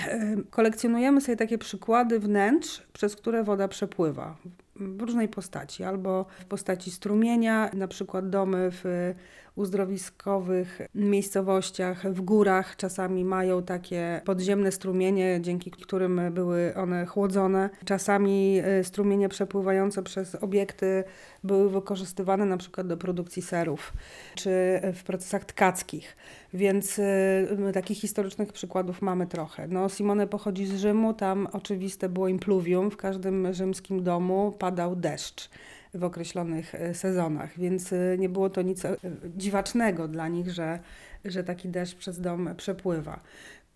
kolekcjonujemy 0.51 1.21
sobie 1.21 1.37
takie 1.37 1.59
przykłady 1.59 2.21
wnętrz, 2.21 2.83
przez 2.93 3.17
które 3.17 3.45
woda 3.45 3.69
przepływa 3.69 4.37
w 4.77 5.01
różnej 5.01 5.29
postaci, 5.29 5.85
albo 5.85 6.27
w 6.41 6.45
postaci 6.45 6.91
strumienia, 6.91 7.71
na 7.75 7.89
przykład 7.89 8.31
domy 8.31 8.71
w 8.73 9.15
uzdrowiskowych 9.57 10.81
miejscowościach, 10.95 12.13
w 12.13 12.21
górach 12.21 12.77
czasami 12.77 13.25
mają 13.25 13.63
takie 13.63 14.21
podziemne 14.25 14.73
strumienie, 14.73 15.39
dzięki 15.41 15.71
którym 15.71 16.21
były 16.31 16.75
one 16.75 17.07
chłodzone. 17.07 17.71
Czasami 17.85 18.63
y, 18.81 18.85
strumienie 18.85 19.29
przepływające 19.29 20.03
przez 20.03 20.35
obiekty 20.35 21.05
były 21.45 21.71
wykorzystywane 21.71 22.47
na 22.47 22.57
przykład 22.57 22.87
do 22.87 22.97
produkcji 22.97 23.43
serów, 23.43 23.93
czy 24.35 24.51
w 24.95 25.03
procesach 25.05 25.45
tkackich. 25.45 26.17
Więc 26.55 26.99
y, 26.99 27.73
takich 27.75 27.99
historycznych 27.99 28.53
przykładów 28.53 29.03
mamy 29.03 29.27
trochę. 29.27 29.69
No, 29.69 29.89
Simone 29.89 30.27
pochodzi 30.27 30.67
z 30.67 30.75
Rzymu, 30.75 31.15
tam 31.15 31.49
oczywiste 31.53 32.09
było 32.09 32.29
impluvium, 32.29 32.91
w 32.91 32.97
każdym 32.97 33.55
rzymskim 33.55 34.03
domu 34.03 34.55
padał 34.59 34.97
deszcz 34.97 35.51
w 35.95 36.05
określonych 36.05 36.75
e, 36.75 36.95
sezonach, 36.95 37.59
więc 37.59 37.93
e, 37.93 38.19
nie 38.19 38.29
było 38.29 38.51
to 38.51 38.63
nic 38.63 38.85
e, 38.85 38.97
dziwacznego 39.37 40.09
dla 40.09 40.29
nich, 40.29 40.51
że, 40.51 40.79
że 41.25 41.45
taki 41.45 41.69
deszcz 41.69 41.97
przez 41.97 42.21
dom 42.21 42.51
przepływa. 42.57 43.21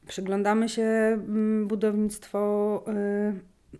Przyglądamy 0.06 0.68
się 0.68 0.82
mm, 0.82 1.68
budownictwu 1.68 2.38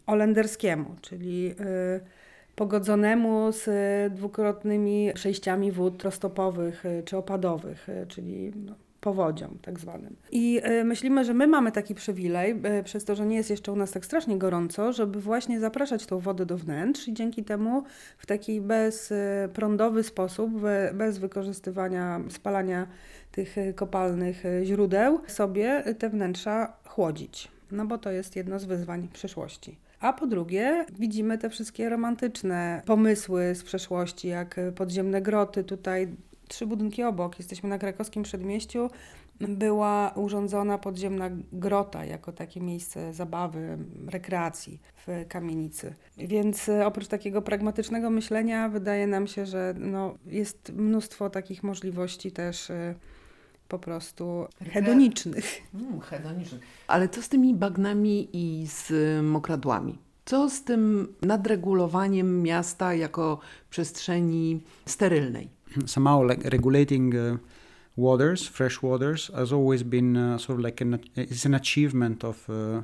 holenderskiemu, 0.07 0.97
czyli 1.00 1.55
pogodzonemu 2.55 3.52
z 3.52 3.64
dwukrotnymi 4.14 5.11
przejściami 5.14 5.73
wód 5.73 5.99
trostopowych 5.99 6.85
czy 7.05 7.16
opadowych, 7.16 7.87
czyli 8.09 8.52
no, 8.57 8.75
powodzią 9.07 9.59
tak 9.63 9.81
zwanym. 9.81 10.17
I 10.33 10.61
y, 10.81 10.85
myślimy, 10.85 11.25
że 11.25 11.35
my 11.35 11.47
mamy 11.47 11.73
taki 11.73 11.95
przywilej, 11.95 12.51
y, 12.81 12.83
przez 12.85 13.05
to, 13.05 13.15
że 13.15 13.27
nie 13.27 13.37
jest 13.37 13.51
jeszcze 13.51 13.73
u 13.73 13.77
nas 13.77 13.91
tak 13.91 14.05
strasznie 14.05 14.39
gorąco, 14.39 14.93
żeby 14.93 15.21
właśnie 15.21 15.61
zapraszać 15.61 16.07
tą 16.07 16.19
wodę 16.19 16.47
do 16.47 16.57
wnętrz 16.59 17.09
i 17.09 17.15
dzięki 17.15 17.45
temu 17.45 17.83
w 18.19 18.27
taki 18.27 18.61
bezprądowy 18.61 20.03
sposób, 20.03 20.51
bez 20.95 21.19
wykorzystywania 21.19 22.21
spalania 22.29 22.87
tych 23.31 23.57
kopalnych 23.75 24.43
źródeł, 24.65 25.21
sobie 25.27 25.85
te 25.99 26.11
wnętrza 26.11 26.73
chłodzić. 26.85 27.49
No 27.71 27.87
bo 27.87 27.99
to 27.99 28.11
jest 28.11 28.37
jedno 28.37 28.59
z 28.59 28.65
wyzwań 28.65 29.09
przyszłości. 29.13 29.79
A 30.01 30.13
po 30.13 30.27
drugie, 30.27 30.87
widzimy 30.99 31.39
te 31.39 31.51
wszystkie 31.51 31.89
romantyczne 31.89 32.83
pomysły 32.87 33.55
z 33.55 33.63
przeszłości, 33.63 34.29
jak 34.29 34.61
podziemne 34.75 35.23
groty. 35.23 35.65
Tutaj 35.65 36.09
trzy 36.49 36.67
budynki 36.67 37.03
obok, 37.03 37.38
jesteśmy 37.38 37.69
na 37.69 37.79
krakowskim 37.79 38.23
przedmieściu, 38.23 38.91
była 39.41 40.12
urządzona 40.15 40.79
podziemna 40.79 41.31
grota 41.53 42.05
jako 42.05 42.33
takie 42.33 42.61
miejsce 42.61 43.12
zabawy, 43.12 43.79
rekreacji 44.09 44.81
w 45.07 45.25
kamienicy. 45.29 45.95
Więc 46.19 46.69
e, 46.69 46.87
oprócz 46.87 47.09
takiego 47.09 47.43
pragmatycznego 47.43 48.11
myślenia, 48.11 48.69
wydaje 48.69 49.07
nam 49.07 49.26
się, 49.26 49.47
że 49.47 49.75
no, 49.79 50.15
jest 50.26 50.73
mnóstwo 50.73 51.31
takich 51.31 51.62
możliwości 51.62 52.33
też 52.33 52.71
e, 52.71 52.95
po 53.69 53.79
prostu 53.79 54.47
hedonicznych. 54.73 55.62
Mm, 55.75 56.00
hedonicznych. 56.00 56.62
Ale 56.87 57.09
co 57.09 57.23
z 57.23 57.29
tymi 57.29 57.55
bagnami 57.55 58.29
i 58.33 58.67
z 58.67 58.93
mokradłami? 59.25 59.99
Co 60.25 60.50
z 60.50 60.65
tym 60.65 61.15
nadregulowaniem 61.23 62.43
miasta 62.43 62.95
jako 62.95 63.38
przestrzeni 63.71 64.61
sterylnej? 64.87 65.56
somehow 65.87 66.23
like 66.23 66.44
regulating 66.44 67.16
uh, 67.16 67.37
waters, 67.96 68.46
fresh 68.46 68.82
waters, 68.82 69.30
has 69.35 69.52
always 69.52 69.82
been 69.82 70.16
uh, 70.16 70.38
sort 70.38 70.58
of 70.58 70.64
like 70.64 70.80
an 70.80 71.00
it's 71.14 71.44
an 71.44 71.54
achievement 71.54 72.25
of 72.25 72.49
uh, 72.49 72.82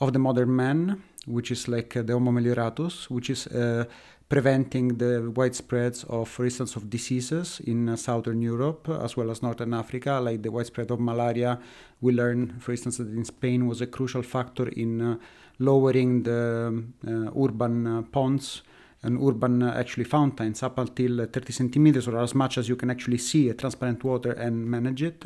of 0.00 0.12
the 0.12 0.18
modern 0.18 0.54
man, 0.54 1.02
which 1.26 1.50
is 1.50 1.68
like 1.68 1.96
uh, 1.96 2.02
the 2.02 2.12
Homo 2.12 2.32
melioratus, 2.32 3.08
which 3.08 3.30
is 3.30 3.46
uh, 3.46 3.84
preventing 4.28 4.98
the 4.98 5.32
widespread 5.34 5.96
of, 6.08 6.28
for 6.28 6.44
instance, 6.44 6.74
of 6.74 6.90
diseases 6.90 7.60
in 7.60 7.88
uh, 7.88 7.96
southern 7.96 8.42
Europe 8.42 8.88
as 8.88 9.16
well 9.16 9.30
as 9.30 9.42
northern 9.42 9.72
Africa, 9.72 10.20
like 10.20 10.42
the 10.42 10.50
widespread 10.50 10.90
of 10.90 10.98
malaria. 10.98 11.60
We 12.00 12.12
learned, 12.12 12.60
for 12.62 12.72
instance, 12.72 12.96
that 12.96 13.08
in 13.08 13.24
Spain 13.24 13.68
was 13.68 13.80
a 13.80 13.86
crucial 13.86 14.22
factor 14.22 14.68
in 14.68 15.20
lowering 15.60 16.24
the 16.24 16.66
um, 17.06 17.32
urban 17.36 18.04
ponds 18.10 18.62
an 19.04 19.18
urban 19.22 19.62
uh, 19.62 19.74
actually 19.78 20.04
fountains 20.04 20.62
up 20.62 20.78
until 20.78 21.20
uh, 21.20 21.26
30 21.26 21.52
centimeters 21.52 22.08
or 22.08 22.18
as 22.18 22.34
much 22.34 22.58
as 22.58 22.68
you 22.68 22.76
can 22.76 22.90
actually 22.90 23.18
see 23.18 23.48
a 23.48 23.54
transparent 23.54 24.02
water 24.02 24.32
and 24.32 24.66
manage 24.66 25.02
it. 25.02 25.24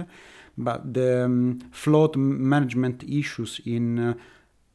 But 0.56 0.92
the 0.92 1.25
um, 1.25 1.61
flood 1.70 2.16
management 2.16 3.04
issues 3.04 3.61
in 3.64 3.99
uh, 3.99 4.14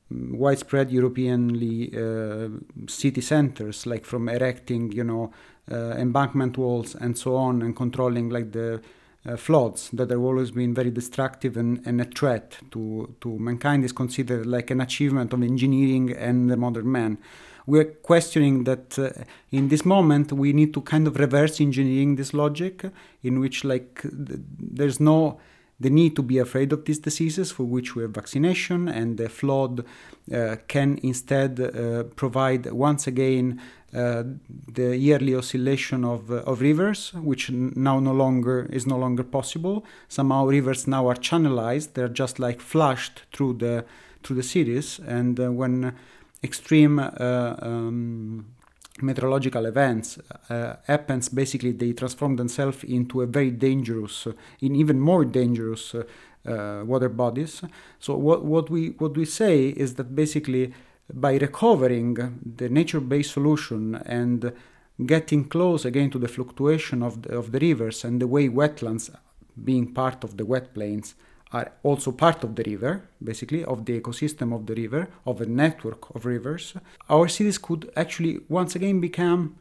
widespread 0.10 0.92
Europeanly 0.92 1.94
uh, 1.96 2.50
city 2.88 3.22
centers, 3.22 3.86
like 3.86 4.06
from 4.06 4.30
erecting, 4.30 4.92
you 4.92 5.04
know, 5.04 5.34
uh, 5.72 5.96
embankment 5.98 6.58
walls 6.58 6.96
and 6.96 7.18
so 7.18 7.36
on, 7.36 7.62
and 7.62 7.76
controlling 7.76 8.30
like 8.30 8.52
the 8.54 8.82
uh, 9.26 9.38
floods 9.38 9.90
that 9.92 10.10
have 10.10 10.20
always 10.20 10.52
been 10.52 10.74
very 10.74 10.92
destructive 10.92 11.58
and, 11.58 11.82
and, 11.86 12.02
a 12.02 12.06
threat 12.06 12.58
to, 12.72 13.14
to 13.22 13.40
mankind 13.40 13.86
is 13.86 13.94
considered 13.94 14.46
like 14.46 14.70
an 14.70 14.82
achievement 14.82 15.32
of 15.32 15.42
engineering 15.42 16.12
and 16.12 16.50
the 16.50 16.58
modern 16.58 16.92
man 16.92 17.18
we're 17.66 17.86
questioning 17.86 18.66
that 18.66 19.00
uh, 19.00 19.10
in 19.52 19.70
this 19.70 19.86
moment 19.86 20.32
we 20.32 20.54
need 20.54 20.74
to 20.74 20.82
kind 20.82 21.08
of 21.08 21.18
reverse 21.18 21.62
engineering 21.62 22.16
this 22.16 22.34
logic 22.34 22.86
in 23.22 23.40
which 23.40 23.64
like 23.64 24.02
th- 24.02 24.40
there's 24.60 25.00
no 25.00 25.40
the 25.80 25.90
need 25.90 26.16
to 26.16 26.22
be 26.22 26.38
afraid 26.38 26.72
of 26.72 26.86
these 26.86 27.00
diseases 27.00 27.52
for 27.52 27.64
which 27.64 27.96
we 27.96 28.04
have 28.04 28.12
vaccination 28.12 28.88
and 28.88 29.18
the 29.18 29.28
flood 29.28 29.84
uh, 30.34 30.56
can 30.68 31.00
instead 31.04 31.60
uh, 31.60 32.04
provide 32.16 32.72
once 32.72 33.08
again 33.08 33.60
uh, 33.94 34.24
the 34.72 34.98
yearly 34.98 35.36
oscillation 35.36 36.04
of, 36.04 36.32
uh, 36.32 36.38
of 36.50 36.62
rivers 36.62 37.14
which 37.14 37.52
now 37.52 38.00
no 38.00 38.12
longer 38.12 38.68
is 38.72 38.88
no 38.88 38.98
longer 38.98 39.24
possible. 39.24 39.86
Somehow 40.08 40.46
rivers 40.46 40.88
now 40.88 41.08
are 41.08 41.16
channelized. 41.16 41.94
They're 41.94 42.08
just 42.08 42.40
like 42.40 42.60
flushed 42.60 43.24
through 43.32 43.54
the 43.56 43.86
through 44.24 44.38
the 44.38 44.44
cities. 44.44 45.00
And 45.06 45.40
uh, 45.40 45.52
when 45.52 45.94
extreme 46.44 47.00
uh, 47.00 47.56
um, 47.62 48.46
meteorological 49.02 49.66
events 49.66 50.20
uh, 50.50 50.76
happens 50.86 51.30
basically 51.30 51.72
they 51.72 51.94
transform 51.94 52.36
themselves 52.36 52.84
into 52.84 53.22
a 53.22 53.26
very 53.26 53.50
dangerous 53.50 54.28
uh, 54.28 54.34
in 54.62 54.76
even 54.76 55.00
more 55.00 55.26
dangerous 55.26 55.96
uh, 55.96 56.04
uh, 56.46 56.84
water 56.86 57.10
bodies. 57.10 57.62
So 58.00 58.16
what, 58.16 58.44
what 58.44 58.70
we 58.70 58.90
what 58.90 59.16
we 59.16 59.26
say 59.26 59.70
is 59.70 59.96
that 59.96 60.16
basically 60.16 60.74
by 61.14 61.38
recovering 61.38 62.16
the 62.58 62.70
nature-based 62.70 63.32
solution 63.32 63.96
and 64.06 64.54
getting 65.06 65.46
close 65.46 65.86
again 65.86 66.10
to 66.12 66.20
the 66.20 66.28
fluctuation 66.28 67.02
of 67.02 67.24
the, 67.24 67.38
of 67.38 67.52
the 67.52 67.60
rivers 67.60 68.04
and 68.04 68.22
the 68.22 68.28
way 68.28 68.48
wetlands 68.48 69.10
being 69.64 69.94
part 69.94 70.24
of 70.24 70.38
the 70.38 70.46
wet 70.46 70.74
plains 70.74 71.16
are 71.54 71.72
also 71.84 72.12
part 72.12 72.44
of 72.44 72.56
the 72.56 72.64
river, 72.64 73.04
basically, 73.24 73.64
of 73.64 73.86
the 73.86 74.00
ecosystem 74.00 74.54
of 74.54 74.66
the 74.66 74.76
river, 74.76 75.08
of 75.26 75.40
a 75.40 75.46
network 75.46 76.14
of 76.16 76.26
rivers, 76.26 76.74
our 77.10 77.28
cities 77.28 77.58
could 77.58 77.92
actually 77.96 78.40
once 78.50 78.76
again 78.76 79.00
become 79.00 79.56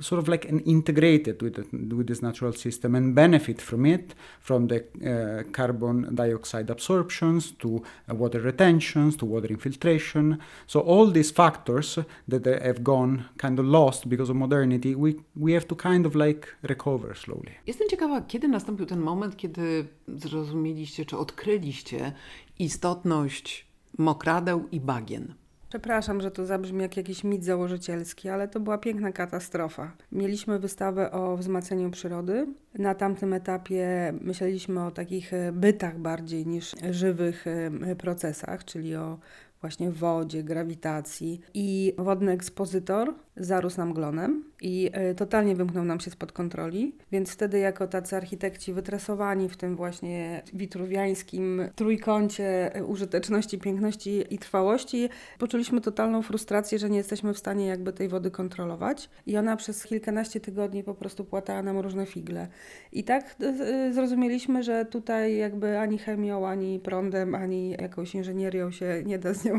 sort 0.00 0.18
of 0.18 0.28
like 0.28 0.48
an 0.48 0.60
integrated 0.60 1.40
with, 1.42 1.56
with 1.72 2.06
this 2.06 2.22
natural 2.22 2.52
system 2.52 2.94
and 2.94 3.14
benefit 3.14 3.60
from 3.60 3.86
it, 3.86 4.14
from 4.40 4.66
the 4.66 4.84
uh, 5.04 5.50
carbon 5.52 6.14
dioxide 6.14 6.70
absorptions 6.70 7.52
to 7.52 7.82
uh, 8.10 8.14
water 8.14 8.40
retentions 8.40 9.16
to 9.16 9.26
water 9.26 9.48
infiltration. 9.48 10.38
So 10.66 10.80
all 10.80 11.10
these 11.10 11.30
factors 11.30 11.98
that 12.28 12.44
have 12.46 12.82
gone 12.82 13.24
kind 13.38 13.58
of 13.58 13.66
lost 13.66 14.08
because 14.08 14.30
of 14.30 14.36
modernity, 14.36 14.94
we, 14.94 15.16
we 15.36 15.52
have 15.52 15.66
to 15.68 15.74
kind 15.74 16.06
of 16.06 16.14
like 16.14 16.48
recover 16.62 17.14
slowly. 17.14 17.52
Jestem 17.66 17.88
ciekawa, 17.88 18.20
kiedy 18.20 18.48
nastąpił 18.48 18.86
ten 18.86 19.00
moment, 19.00 19.36
kiedy 19.36 19.86
zrozumieliście 20.08 21.04
czy 21.04 21.18
odkryliście 21.18 22.12
istotność 22.58 23.66
mokradeł 23.98 24.68
i 24.72 24.80
bagien. 24.80 25.34
Przepraszam, 25.74 26.20
że 26.20 26.30
to 26.30 26.46
zabrzmi 26.46 26.82
jak 26.82 26.96
jakiś 26.96 27.24
mit 27.24 27.44
założycielski, 27.44 28.28
ale 28.28 28.48
to 28.48 28.60
była 28.60 28.78
piękna 28.78 29.12
katastrofa. 29.12 29.92
Mieliśmy 30.12 30.58
wystawę 30.58 31.10
o 31.12 31.36
wzmacnianiu 31.36 31.90
przyrody. 31.90 32.46
Na 32.74 32.94
tamtym 32.94 33.32
etapie 33.32 34.12
myśleliśmy 34.20 34.86
o 34.86 34.90
takich 34.90 35.32
e, 35.32 35.52
bytach 35.52 35.98
bardziej 35.98 36.46
niż 36.46 36.74
żywych 36.90 37.46
e, 37.46 37.96
procesach, 37.96 38.64
czyli 38.64 38.96
o 38.96 39.18
właśnie 39.60 39.90
wodzie, 39.90 40.42
grawitacji. 40.42 41.40
I 41.54 41.94
wodny 41.98 42.32
ekspozytor 42.32 43.14
zarósł 43.36 43.78
nam 43.78 43.92
glonem 43.92 44.44
i 44.60 44.90
y, 45.10 45.14
totalnie 45.14 45.56
wymknął 45.56 45.84
nam 45.84 46.00
się 46.00 46.10
spod 46.10 46.32
kontroli. 46.32 46.94
Więc 47.12 47.30
wtedy, 47.30 47.58
jako 47.58 47.86
tacy 47.86 48.16
architekci 48.16 48.72
wytresowani 48.72 49.48
w 49.48 49.56
tym 49.56 49.76
właśnie 49.76 50.42
witruwiańskim 50.52 51.68
trójkącie 51.74 52.74
e, 52.74 52.84
użyteczności, 52.84 53.58
piękności 53.58 54.24
i 54.34 54.38
trwałości, 54.38 55.08
poczuliśmy 55.38 55.80
totalną 55.80 56.22
frustrację, 56.22 56.78
że 56.78 56.90
nie 56.90 56.98
jesteśmy 56.98 57.34
w 57.34 57.38
stanie 57.38 57.66
jakby 57.66 57.92
tej 57.92 58.08
wody 58.08 58.30
kontrolować. 58.30 59.10
I 59.26 59.36
ona 59.36 59.56
przez 59.56 59.84
kilkanaście 59.84 60.40
tygodni 60.40 60.82
po 60.82 60.94
prostu 60.94 61.24
płatała 61.24 61.62
nam 61.62 61.78
różne 61.78 62.06
figle. 62.06 62.48
I 62.92 63.04
tak 63.04 63.36
y, 63.42 63.92
zrozumieliśmy, 63.92 64.62
że 64.62 64.84
tutaj 64.84 65.36
jakby 65.36 65.78
ani 65.78 65.98
chemią, 65.98 66.46
ani 66.46 66.80
prądem, 66.80 67.34
ani 67.34 67.70
jakąś 67.70 68.14
inżynierią 68.14 68.70
się 68.70 69.02
nie 69.06 69.18
da 69.18 69.34
z 69.34 69.44
nią 69.44 69.58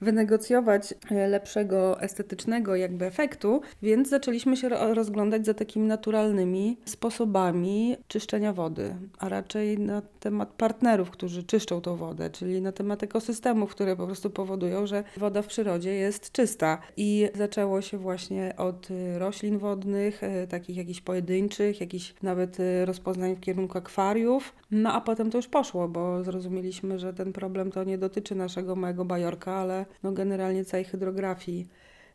wynegocjować 0.00 0.94
lepszego 1.10 2.00
estetycznego 2.00 2.76
jakby 2.76 3.10
efektu, 3.16 3.60
więc 3.82 4.08
zaczęliśmy 4.08 4.56
się 4.56 4.68
rozglądać 4.68 5.46
za 5.46 5.54
takimi 5.54 5.86
naturalnymi 5.86 6.76
sposobami 6.84 7.96
czyszczenia 8.08 8.52
wody, 8.52 8.94
a 9.18 9.28
raczej 9.28 9.78
na 9.78 10.02
temat 10.20 10.48
partnerów, 10.52 11.10
którzy 11.10 11.42
czyszczą 11.42 11.80
tą 11.80 11.96
wodę, 11.96 12.30
czyli 12.30 12.62
na 12.62 12.72
temat 12.72 13.02
ekosystemów, 13.02 13.70
które 13.70 13.96
po 13.96 14.06
prostu 14.06 14.30
powodują, 14.30 14.86
że 14.86 15.04
woda 15.16 15.42
w 15.42 15.46
przyrodzie 15.46 15.94
jest 15.94 16.32
czysta. 16.32 16.78
I 16.96 17.28
zaczęło 17.34 17.80
się 17.80 17.98
właśnie 17.98 18.54
od 18.56 18.88
roślin 19.18 19.58
wodnych, 19.58 20.22
e, 20.22 20.46
takich 20.46 20.76
jakichś 20.76 21.00
pojedynczych, 21.00 21.80
jakichś 21.80 22.14
nawet 22.22 22.60
e, 22.60 22.84
rozpoznań 22.84 23.36
w 23.36 23.40
kierunku 23.40 23.78
akwariów. 23.78 24.54
No 24.70 24.92
a 24.92 25.00
potem 25.00 25.30
to 25.30 25.38
już 25.38 25.48
poszło, 25.48 25.88
bo 25.88 26.24
zrozumieliśmy, 26.24 26.98
że 26.98 27.14
ten 27.14 27.32
problem 27.32 27.70
to 27.70 27.84
nie 27.84 27.98
dotyczy 27.98 28.34
naszego 28.34 28.76
małego 28.76 29.04
bajorka, 29.04 29.52
ale 29.52 29.86
no 30.02 30.12
generalnie 30.12 30.64
całej 30.64 30.84
hydrografii 30.84 31.68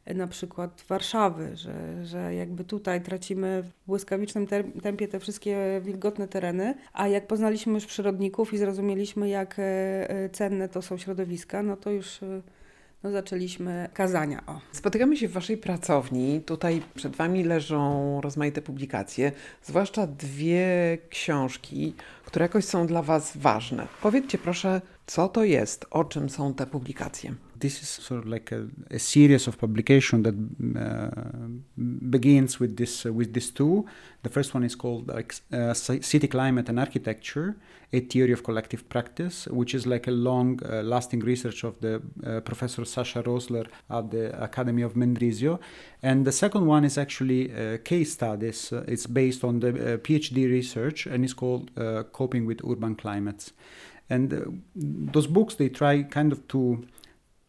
na 0.06 0.28
przykład 0.28 0.84
Warszawy, 0.90 1.56
że, 1.56 2.06
że 2.06 2.36
jakby 2.36 2.64
tutaj 2.64 3.02
tracimy 3.02 3.64
w 3.64 3.88
błyskawicznym 3.88 4.48
tempie 4.84 5.08
te 5.08 5.20
wszystkie 5.20 5.82
wilgotne 5.84 6.28
tereny, 6.28 6.76
a 6.94 7.08
jak 7.08 7.28
poznaliśmy 7.28 7.74
już 7.74 7.86
przyrodników 7.86 8.54
i 8.54 8.58
zrozumieliśmy, 8.58 9.30
jak 9.30 9.60
e, 9.60 9.64
e, 10.10 10.30
cenne 10.30 10.70
to 10.70 10.82
są 10.82 10.98
środowiska, 10.98 11.64
no 11.64 11.78
to 11.78 11.92
już 11.92 12.24
e, 12.24 12.42
no, 13.04 13.12
zaczęliśmy 13.12 13.90
kazania. 13.94 14.44
O. 14.48 14.60
Spotykamy 14.72 15.18
się 15.18 15.28
w 15.28 15.32
Waszej 15.32 15.58
pracowni. 15.58 16.42
Tutaj 16.42 16.82
przed 16.96 17.16
Wami 17.16 17.44
leżą 17.44 18.22
rozmaite 18.22 18.62
publikacje, 18.62 19.32
zwłaszcza 19.64 20.08
dwie 20.08 20.98
książki, 21.10 21.94
które 22.26 22.46
jakoś 22.46 22.66
są 22.66 22.88
dla 22.88 23.02
Was 23.02 23.38
ważne. 23.38 23.88
Powiedzcie 24.02 24.38
proszę, 24.38 24.82
co 25.06 25.28
to 25.28 25.44
jest, 25.44 25.86
o 25.92 26.04
czym 26.04 26.30
są 26.30 26.54
te 26.54 26.66
publikacje? 26.66 27.36
This 27.62 27.82
is 27.82 27.90
sort 27.90 28.20
of 28.24 28.28
like 28.28 28.52
a, 28.52 28.68
a 28.90 29.00
series 29.00 29.48
of 29.48 29.58
publication 29.58 30.24
that 30.24 30.36
uh, 30.80 31.10
begins 32.10 32.60
with 32.60 32.76
this 32.76 33.06
uh, 33.06 33.14
with 33.14 33.34
these 33.34 33.52
two. 33.52 33.86
The 34.24 34.30
first 34.30 34.54
one 34.54 34.64
is 34.64 34.76
called 34.76 35.08
like 35.08 35.36
uh, 35.54 35.74
City 35.74 36.28
Climate 36.28 36.68
and 36.70 36.80
Architecture: 36.80 37.56
A 37.94 38.00
Theory 38.00 38.34
of 38.34 38.44
Collective 38.44 38.90
Practice, 38.90 39.48
which 39.48 39.74
is 39.74 39.86
like 39.86 40.08
a 40.08 40.12
long-lasting 40.12 41.22
uh, 41.22 41.26
research 41.26 41.64
of 41.64 41.80
the 41.80 42.02
uh, 42.26 42.40
Professor 42.42 42.84
Sasha 42.84 43.22
Rosler 43.24 43.68
at 43.90 44.12
the 44.12 44.44
Academy 44.44 44.82
of 44.82 44.96
Mendrisio. 44.96 45.60
And 46.04 46.26
the 46.26 46.32
second 46.32 46.66
one 46.66 46.84
is 46.84 46.98
actually 46.98 47.52
uh, 47.54 47.78
case 47.84 48.14
studies. 48.14 48.74
it's 48.88 49.08
based 49.08 49.44
on 49.44 49.60
the 49.60 49.72
PhD 50.04 50.50
research 50.50 51.06
and 51.06 51.24
it's 51.24 51.34
called 51.34 51.72
Coping 52.12 52.46
with 52.46 52.62
Urban 52.70 52.96
Climates. 52.96 53.54
And 54.10 54.62
those 54.76 55.28
books 55.28 55.56
they 55.56 55.70
try 55.70 56.04
kind 56.04 56.32
of 56.32 56.48
to 56.50 56.86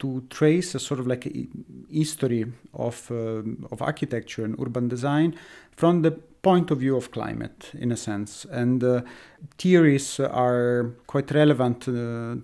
to 0.02 0.22
trace 0.30 0.74
a 0.74 0.80
sort 0.80 0.98
of 0.98 1.06
like 1.06 1.26
a 1.26 1.46
history 1.88 2.44
of, 2.74 3.08
uh, 3.10 3.42
of 3.70 3.80
architecture 3.80 4.44
and 4.44 4.56
urban 4.60 4.88
design 4.88 5.34
from 5.76 6.02
the 6.02 6.10
point 6.10 6.72
of 6.72 6.78
view 6.78 6.96
of 6.96 7.12
climate, 7.12 7.70
in 7.78 7.92
a 7.92 7.96
sense. 7.96 8.44
And 8.50 8.82
uh, 8.82 9.02
theories 9.58 10.18
are 10.18 10.90
quite 11.06 11.30
relevant 11.30 11.86
uh, 11.86 11.92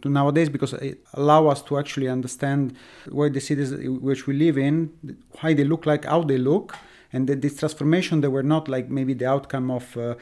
to 0.02 0.08
nowadays 0.08 0.48
because 0.48 0.72
it 0.74 1.04
allow 1.14 1.48
us 1.48 1.60
to 1.62 1.78
actually 1.78 2.08
understand 2.08 2.76
where 3.10 3.28
the 3.28 3.40
cities 3.40 3.74
which 4.08 4.28
we 4.28 4.34
live 4.34 4.56
in, 4.56 4.92
why 5.40 5.52
they 5.52 5.64
look 5.64 5.84
like, 5.84 6.04
how 6.04 6.22
they 6.22 6.38
look, 6.38 6.76
and 7.12 7.26
that 7.28 7.42
this 7.42 7.56
transformation 7.56 8.20
they 8.20 8.28
were 8.28 8.44
not 8.44 8.68
like 8.68 8.88
maybe 8.88 9.14
the 9.14 9.26
outcome 9.26 9.70
of 9.70 9.96
uh, 9.96 10.14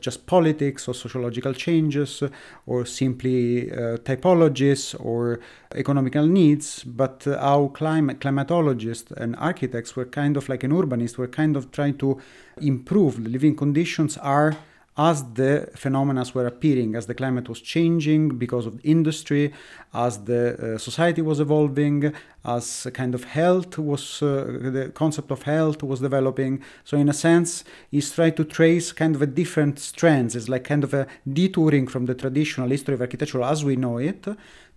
just 0.00 0.26
politics 0.26 0.88
or 0.88 0.94
sociological 0.94 1.52
changes 1.54 2.22
or 2.66 2.84
simply 2.84 3.70
uh, 3.70 3.96
typologies 3.98 4.94
or 4.98 5.40
economical 5.74 6.26
needs, 6.26 6.84
but 6.84 7.26
uh, 7.26 7.38
how 7.40 7.68
climate 7.68 8.20
climatologists 8.20 9.10
and 9.12 9.36
architects 9.36 9.96
were 9.96 10.04
kind 10.04 10.36
of 10.36 10.48
like 10.48 10.64
an 10.64 10.72
urbanist 10.72 11.16
were 11.16 11.28
kind 11.28 11.56
of 11.56 11.70
trying 11.70 11.96
to 11.96 12.20
improve 12.60 13.22
the 13.22 13.30
living 13.30 13.54
conditions 13.54 14.16
are 14.18 14.56
as 14.98 15.22
the 15.34 15.70
phenomena 15.76 16.24
were 16.34 16.46
appearing, 16.46 16.96
as 16.96 17.06
the 17.06 17.14
climate 17.14 17.48
was 17.48 17.60
changing 17.60 18.36
because 18.36 18.66
of 18.66 18.82
the 18.82 18.90
industry, 18.90 19.52
as 19.94 20.24
the 20.24 20.74
uh, 20.74 20.78
society 20.78 21.22
was 21.22 21.38
evolving, 21.38 22.12
as 22.44 22.84
a 22.84 22.90
kind 22.90 23.14
of 23.14 23.22
health 23.22 23.78
was, 23.78 24.20
uh, 24.22 24.58
the 24.60 24.90
concept 24.94 25.30
of 25.30 25.42
health 25.42 25.84
was 25.84 26.00
developing. 26.00 26.60
So, 26.82 26.96
in 26.96 27.08
a 27.08 27.12
sense, 27.12 27.62
he's 27.92 28.10
trying 28.10 28.34
to 28.34 28.44
trace 28.44 28.90
kind 28.90 29.14
of 29.14 29.22
a 29.22 29.26
different 29.26 29.78
strands. 29.78 30.34
It's 30.34 30.48
like 30.48 30.64
kind 30.64 30.82
of 30.82 30.92
a 30.92 31.06
detouring 31.32 31.86
from 31.86 32.06
the 32.06 32.14
traditional 32.14 32.68
history 32.68 32.94
of 32.94 33.00
architecture 33.00 33.42
as 33.42 33.64
we 33.64 33.76
know 33.76 33.98
it 33.98 34.26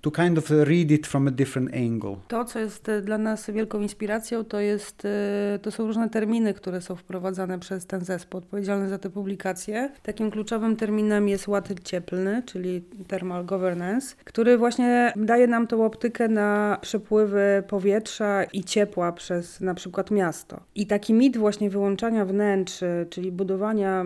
to 0.01 0.11
kind 0.11 0.37
of 0.37 0.49
read 0.49 0.91
it 0.91 1.07
from 1.07 1.27
a 1.27 1.31
different 1.31 1.75
angle. 1.75 2.15
To, 2.27 2.45
co 2.45 2.59
jest 2.59 2.89
e, 2.89 3.01
dla 3.01 3.17
nas 3.17 3.49
wielką 3.49 3.81
inspiracją, 3.81 4.45
to, 4.45 4.59
jest, 4.59 5.05
e, 5.05 5.59
to 5.61 5.71
są 5.71 5.87
różne 5.87 6.09
terminy, 6.09 6.53
które 6.53 6.81
są 6.81 6.95
wprowadzane 6.95 7.59
przez 7.59 7.85
ten 7.85 8.05
zespół 8.05 8.37
odpowiedzialny 8.37 8.89
za 8.89 8.97
te 8.97 9.09
publikacje. 9.09 9.91
Takim 10.03 10.31
kluczowym 10.31 10.75
terminem 10.75 11.29
jest 11.29 11.47
ład 11.47 11.69
cieplny, 11.83 12.43
czyli 12.45 12.81
thermal 13.07 13.45
governance, 13.45 14.15
który 14.23 14.57
właśnie 14.57 15.13
daje 15.15 15.47
nam 15.47 15.67
tą 15.67 15.85
optykę 15.85 16.27
na 16.27 16.77
przepływy 16.81 17.63
powietrza 17.67 18.43
i 18.43 18.63
ciepła 18.63 19.11
przez 19.11 19.61
na 19.61 19.73
przykład 19.73 20.11
miasto. 20.11 20.59
I 20.75 20.87
taki 20.87 21.13
mit 21.13 21.37
właśnie 21.37 21.69
wyłączania 21.69 22.25
wnętrz, 22.25 22.79
czyli 23.09 23.31
budowania 23.31 24.05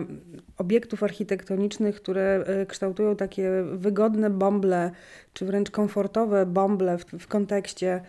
obiektów 0.58 1.02
architektonicznych, 1.02 1.96
które 1.96 2.44
e, 2.46 2.66
kształtują 2.66 3.16
takie 3.16 3.50
wygodne 3.72 4.30
bąble, 4.30 4.90
czy 5.32 5.44
wręcz 5.44 5.70
komfortowe 5.70 6.46
bąble 6.46 6.98
w, 6.98 7.04
w 7.04 7.26
kontekście 7.26 8.00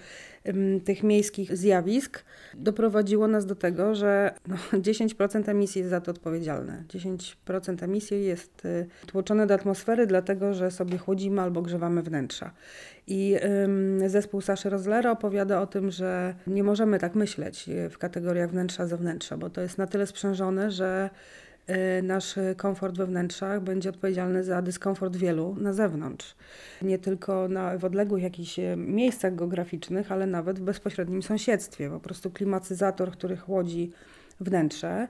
tych 0.86 1.04
miejskich 1.04 1.58
zjawisk, 1.58 2.24
doprowadziło 2.54 3.28
nas 3.28 3.46
do 3.46 3.56
tego, 3.56 3.96
że 3.96 4.34
no, 4.48 4.56
10% 4.80 5.50
emisji 5.50 5.80
jest 5.80 5.90
za 5.90 6.02
to 6.02 6.12
odpowiedzialne. 6.12 6.84
10% 6.88 7.84
emisji 7.84 8.26
jest 8.26 8.66
y, 8.66 8.88
tłoczone 9.06 9.48
do 9.48 9.54
atmosfery, 9.54 10.08
dlatego 10.08 10.54
że 10.54 10.72
sobie 10.72 10.98
chłodzimy 10.98 11.42
albo 11.42 11.62
grzewamy 11.62 12.04
wnętrza. 12.04 12.52
I 13.08 13.36
ym, 13.64 14.10
zespół 14.10 14.42
Saszy 14.42 14.70
Rozlera 14.70 15.12
opowiada 15.12 15.62
o 15.62 15.68
tym, 15.68 15.92
że 15.92 16.36
nie 16.48 16.64
możemy 16.64 17.00
tak 17.00 17.16
myśleć 17.16 17.70
y, 17.70 17.90
w 17.90 17.98
kategoriach 17.98 18.52
wnętrza-zewnętrza, 18.52 19.38
bo 19.38 19.50
to 19.50 19.62
jest 19.62 19.78
na 19.78 19.88
tyle 19.88 20.08
sprzężone, 20.08 20.72
że 20.72 21.10
nasz 22.04 22.36
komfort 22.58 22.98
we 22.98 23.06
wnętrzach 23.06 23.62
będzie 23.62 23.90
odpowiedzialny 23.90 24.44
za 24.44 24.62
dyskomfort 24.62 25.16
wielu 25.16 25.56
na 25.60 25.74
zewnątrz. 25.74 26.36
Nie 26.82 27.00
tylko 27.00 27.48
na, 27.48 27.78
w 27.78 27.86
odległych 27.86 28.24
jakichś 28.24 28.60
y, 28.60 28.76
miejscach 28.78 29.36
geograficznych, 29.36 30.12
ale 30.12 30.28
nawet 30.28 30.60
w 30.60 30.64
bezpośrednim 30.64 31.24
sąsiedztwie. 31.24 31.90
Po 31.90 32.00
prostu 32.00 32.32
klimatyzator, 32.32 33.12
który 33.12 33.38
chłodzi 33.38 33.92
wnętrze, 34.40 35.08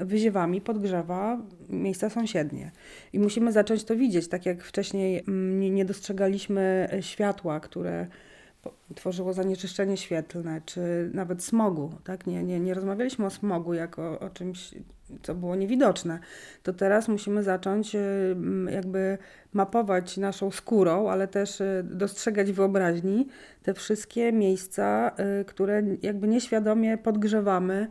wyziewami 0.00 0.60
podgrzewa 0.60 1.42
miejsca 1.68 2.10
sąsiednie. 2.10 2.70
I 3.12 3.18
musimy 3.18 3.52
zacząć 3.52 3.84
to 3.84 3.96
widzieć, 3.96 4.28
tak 4.28 4.46
jak 4.46 4.62
wcześniej 4.62 5.24
mm, 5.28 5.74
nie 5.74 5.84
dostrzegaliśmy 5.84 6.88
światła, 7.00 7.60
które 7.60 8.06
tworzyło 8.94 9.32
zanieczyszczenie 9.32 9.96
świetlne, 9.96 10.60
czy 10.66 11.10
nawet 11.14 11.44
smogu. 11.44 11.92
Tak? 12.04 12.26
Nie, 12.26 12.42
nie, 12.42 12.60
nie 12.60 12.74
rozmawialiśmy 12.74 13.26
o 13.26 13.30
smogu 13.30 13.74
jako 13.74 14.20
o 14.20 14.30
czymś, 14.30 14.74
co 15.22 15.34
było 15.34 15.56
niewidoczne. 15.56 16.18
To 16.62 16.72
teraz 16.72 17.08
musimy 17.08 17.42
zacząć 17.42 17.94
y, 17.94 18.36
jakby 18.70 19.18
mapować 19.52 20.16
naszą 20.16 20.50
skórą, 20.50 21.08
ale 21.08 21.28
też 21.28 21.60
y, 21.60 21.84
dostrzegać 21.84 22.52
wyobraźni 22.52 23.28
te 23.62 23.74
wszystkie 23.74 24.32
miejsca, 24.32 25.12
y, 25.40 25.44
które 25.44 25.82
jakby 26.02 26.28
nieświadomie 26.28 26.98
podgrzewamy 26.98 27.88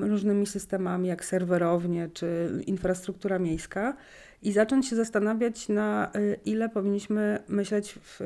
różnymi 0.00 0.46
systemami, 0.46 1.08
jak 1.08 1.24
serwerownie 1.24 2.08
czy 2.08 2.50
infrastruktura 2.66 3.38
miejska, 3.38 3.96
i 4.42 4.52
zacząć 4.52 4.88
się 4.88 4.96
zastanawiać, 4.96 5.68
na 5.68 6.10
ile 6.44 6.68
powinniśmy 6.68 7.38
myśleć 7.48 7.98
w 8.02 8.20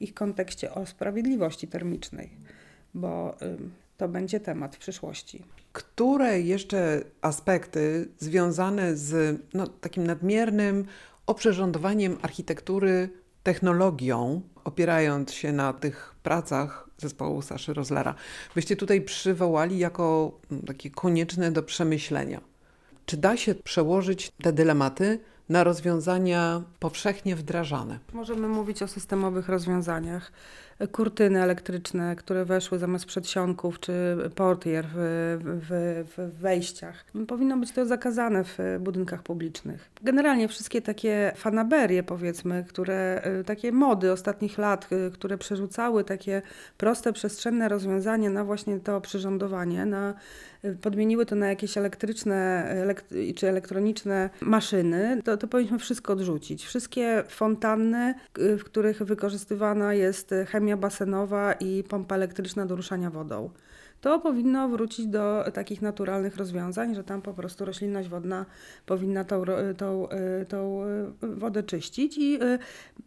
ich 0.00 0.14
kontekście 0.14 0.74
o 0.74 0.86
sprawiedliwości 0.86 1.68
termicznej, 1.68 2.30
bo 2.94 3.36
to 3.96 4.08
będzie 4.08 4.40
temat 4.40 4.76
w 4.76 4.78
przyszłości. 4.78 5.42
Które 5.72 6.40
jeszcze 6.40 7.02
aspekty 7.20 8.08
związane 8.18 8.96
z 8.96 9.40
no, 9.54 9.66
takim 9.66 10.06
nadmiernym 10.06 10.84
oprzyrządowaniem 11.26 12.18
architektury 12.22 13.08
technologią, 13.42 14.40
opierając 14.64 15.32
się 15.32 15.52
na 15.52 15.72
tych 15.72 16.14
pracach 16.22 16.90
zespołu 16.98 17.42
Saszy 17.42 17.74
Rozlera, 17.74 18.14
byście 18.54 18.76
tutaj 18.76 19.00
przywołali 19.00 19.78
jako 19.78 20.38
takie 20.66 20.90
konieczne 20.90 21.52
do 21.52 21.62
przemyślenia? 21.62 22.40
Czy 23.06 23.16
da 23.16 23.36
się 23.36 23.54
przełożyć 23.54 24.32
te 24.42 24.52
dylematy 24.52 25.18
na 25.48 25.64
rozwiązania 25.64 26.62
powszechnie 26.80 27.36
wdrażane? 27.36 27.98
Możemy 28.12 28.48
mówić 28.48 28.82
o 28.82 28.88
systemowych 28.88 29.48
rozwiązaniach 29.48 30.32
kurtyny 30.92 31.42
elektryczne, 31.42 32.16
które 32.16 32.44
weszły 32.44 32.78
zamiast 32.78 33.04
przedsionków, 33.04 33.80
czy 33.80 34.16
portier 34.34 34.86
w, 34.94 34.96
w, 35.44 36.04
w 36.16 36.40
wejściach. 36.40 37.04
Powinno 37.28 37.56
być 37.56 37.72
to 37.72 37.86
zakazane 37.86 38.44
w 38.44 38.58
budynkach 38.80 39.22
publicznych. 39.22 39.90
Generalnie 40.02 40.48
wszystkie 40.48 40.82
takie 40.82 41.32
fanaberie, 41.36 42.02
powiedzmy, 42.02 42.64
które, 42.68 43.22
y, 43.40 43.44
takie 43.44 43.72
mody 43.72 44.12
ostatnich 44.12 44.58
lat, 44.58 44.88
y, 44.92 45.10
które 45.10 45.38
przerzucały 45.38 46.04
takie 46.04 46.42
proste, 46.76 47.12
przestrzenne 47.12 47.68
rozwiązanie 47.68 48.30
na 48.30 48.44
właśnie 48.44 48.80
to 48.80 49.00
przyrządowanie, 49.00 49.86
na, 49.86 50.14
podmieniły 50.82 51.26
to 51.26 51.34
na 51.34 51.48
jakieś 51.48 51.78
elektryczne 51.78 52.74
czy 53.36 53.48
elektroniczne 53.48 54.30
maszyny, 54.40 55.22
to, 55.24 55.36
to 55.36 55.48
powinniśmy 55.48 55.78
wszystko 55.78 56.12
odrzucić. 56.12 56.64
Wszystkie 56.64 57.24
fontanny, 57.28 58.14
w 58.34 58.64
których 58.64 59.02
wykorzystywana 59.02 59.94
jest 59.94 60.34
chemia 60.48 60.76
basenowa 60.76 61.52
i 61.52 61.82
pompa 61.82 62.14
elektryczna 62.14 62.66
do 62.66 62.76
ruszania 62.76 63.10
wodą. 63.10 63.50
To 64.00 64.18
powinno 64.20 64.68
wrócić 64.68 65.06
do 65.06 65.44
takich 65.54 65.82
naturalnych 65.82 66.36
rozwiązań, 66.36 66.94
że 66.94 67.04
tam 67.04 67.22
po 67.22 67.34
prostu 67.34 67.64
roślinność 67.64 68.08
wodna 68.08 68.46
powinna 68.86 69.24
tą, 69.24 69.44
tą, 69.76 70.08
tą 70.48 70.80
wodę 71.22 71.62
czyścić 71.62 72.18
i 72.18 72.42
y, 72.42 72.58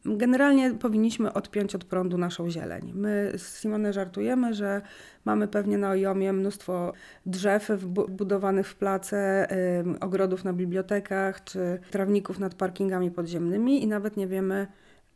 generalnie 0.05 0.73
powinniśmy 0.73 1.33
odpiąć 1.33 1.75
od 1.75 1.83
prądu 1.83 2.17
naszą 2.17 2.49
zieleń. 2.49 2.91
My 2.95 3.33
z 3.37 3.59
Simone 3.59 3.93
żartujemy, 3.93 4.53
że 4.53 4.81
mamy 5.25 5.47
pewnie 5.47 5.77
na 5.77 5.89
Ojomie 5.89 6.33
mnóstwo 6.33 6.93
drzew 7.25 7.71
budowanych 8.09 8.67
w 8.67 8.75
place, 8.75 9.47
ogrodów 9.99 10.43
na 10.43 10.53
bibliotekach 10.53 11.43
czy 11.43 11.79
trawników 11.91 12.39
nad 12.39 12.55
parkingami 12.55 13.11
podziemnymi 13.11 13.83
i 13.83 13.87
nawet 13.87 14.17
nie 14.17 14.27
wiemy, 14.27 14.67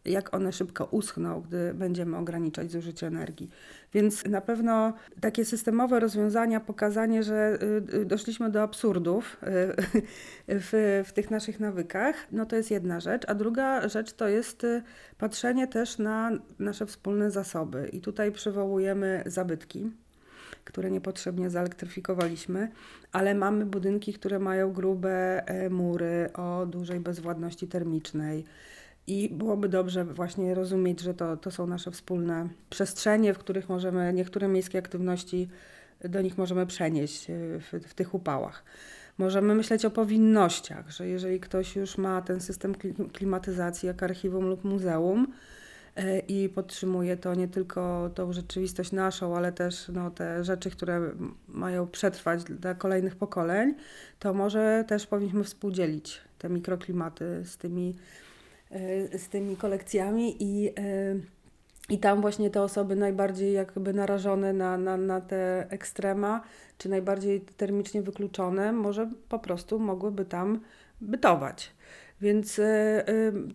jak 0.05 0.33
one 0.35 0.53
szybko 0.53 0.85
uschną, 0.85 1.41
gdy 1.41 1.73
będziemy 1.73 2.17
ograniczać 2.17 2.71
zużycie 2.71 3.07
energii. 3.07 3.49
Więc 3.93 4.25
na 4.25 4.41
pewno 4.41 4.93
takie 5.21 5.45
systemowe 5.45 5.99
rozwiązania, 5.99 6.59
pokazanie, 6.59 7.23
że 7.23 7.57
y, 7.93 7.95
y, 7.95 8.05
doszliśmy 8.05 8.49
do 8.51 8.61
absurdów 8.61 9.37
y, 9.43 9.47
w, 10.61 11.03
w 11.05 11.13
tych 11.13 11.31
naszych 11.31 11.59
nawykach, 11.59 12.15
no 12.31 12.45
to 12.45 12.55
jest 12.55 12.71
jedna 12.71 12.99
rzecz. 12.99 13.23
A 13.27 13.35
druga 13.35 13.87
rzecz 13.89 14.13
to 14.13 14.27
jest 14.27 14.65
patrzenie 15.17 15.67
też 15.67 15.97
na 15.97 16.31
nasze 16.59 16.85
wspólne 16.85 17.31
zasoby. 17.31 17.89
I 17.93 18.01
tutaj 18.01 18.31
przywołujemy 18.31 19.23
zabytki 19.25 19.91
które 20.65 20.91
niepotrzebnie 20.91 21.49
zelektryfikowaliśmy, 21.49 22.71
ale 23.11 23.35
mamy 23.35 23.65
budynki, 23.65 24.13
które 24.13 24.39
mają 24.39 24.73
grube 24.73 25.47
e, 25.47 25.69
mury 25.69 26.29
o 26.33 26.65
dużej 26.65 26.99
bezwładności 26.99 27.67
termicznej 27.67 28.45
i 29.07 29.29
byłoby 29.29 29.69
dobrze 29.69 30.05
właśnie 30.05 30.55
rozumieć, 30.55 31.01
że 31.01 31.13
to, 31.13 31.37
to 31.37 31.51
są 31.51 31.67
nasze 31.67 31.91
wspólne 31.91 32.49
przestrzenie, 32.69 33.33
w 33.33 33.37
których 33.37 33.69
możemy 33.69 34.13
niektóre 34.13 34.47
miejskie 34.47 34.79
aktywności 34.79 35.47
do 36.03 36.21
nich 36.21 36.37
możemy 36.37 36.65
przenieść 36.65 37.29
e, 37.29 37.33
w, 37.59 37.87
w 37.87 37.93
tych 37.93 38.13
upałach. 38.13 38.63
Możemy 39.17 39.55
myśleć 39.55 39.85
o 39.85 39.91
powinnościach, 39.91 40.89
że 40.89 41.07
jeżeli 41.07 41.39
ktoś 41.39 41.75
już 41.75 41.97
ma 41.97 42.21
ten 42.21 42.41
system 42.41 42.75
klimatyzacji, 43.13 43.87
jak 43.87 44.03
archiwum 44.03 44.45
lub 44.47 44.63
muzeum, 44.63 45.27
e, 45.95 46.19
i 46.19 46.49
podtrzymuje 46.49 47.17
to 47.17 47.35
nie 47.35 47.47
tylko 47.47 48.09
tą 48.15 48.33
rzeczywistość 48.33 48.91
naszą, 48.91 49.37
ale 49.37 49.51
też 49.51 49.87
no, 49.93 50.11
te 50.11 50.43
rzeczy, 50.43 50.69
które 50.69 51.11
mają 51.47 51.87
przetrwać 51.87 52.43
dla 52.43 52.75
kolejnych 52.75 53.15
pokoleń, 53.15 53.75
to 54.19 54.33
może 54.33 54.83
też 54.87 55.07
powinniśmy 55.07 55.43
współdzielić 55.43 56.21
te 56.37 56.49
mikroklimaty 56.49 57.41
z 57.45 57.57
tymi 57.57 57.95
z 59.17 59.29
tymi 59.29 59.55
kolekcjami 59.55 60.35
i, 60.39 60.67
e, 60.67 60.71
i 61.89 61.97
tam 61.99 62.21
właśnie 62.21 62.49
te 62.49 62.61
osoby 62.61 62.95
najbardziej 62.95 63.53
jakby 63.53 63.93
narażone 63.93 64.53
na, 64.53 64.77
na, 64.77 64.97
na 64.97 65.21
te 65.21 65.65
ekstrema, 65.69 66.41
czy 66.77 66.89
najbardziej 66.89 67.41
termicznie 67.41 68.01
wykluczone, 68.01 68.71
może 68.71 69.09
po 69.29 69.39
prostu 69.39 69.79
mogłyby 69.79 70.25
tam 70.25 70.59
bytować. 71.01 71.71
Więc 72.21 72.59
e, 72.59 73.03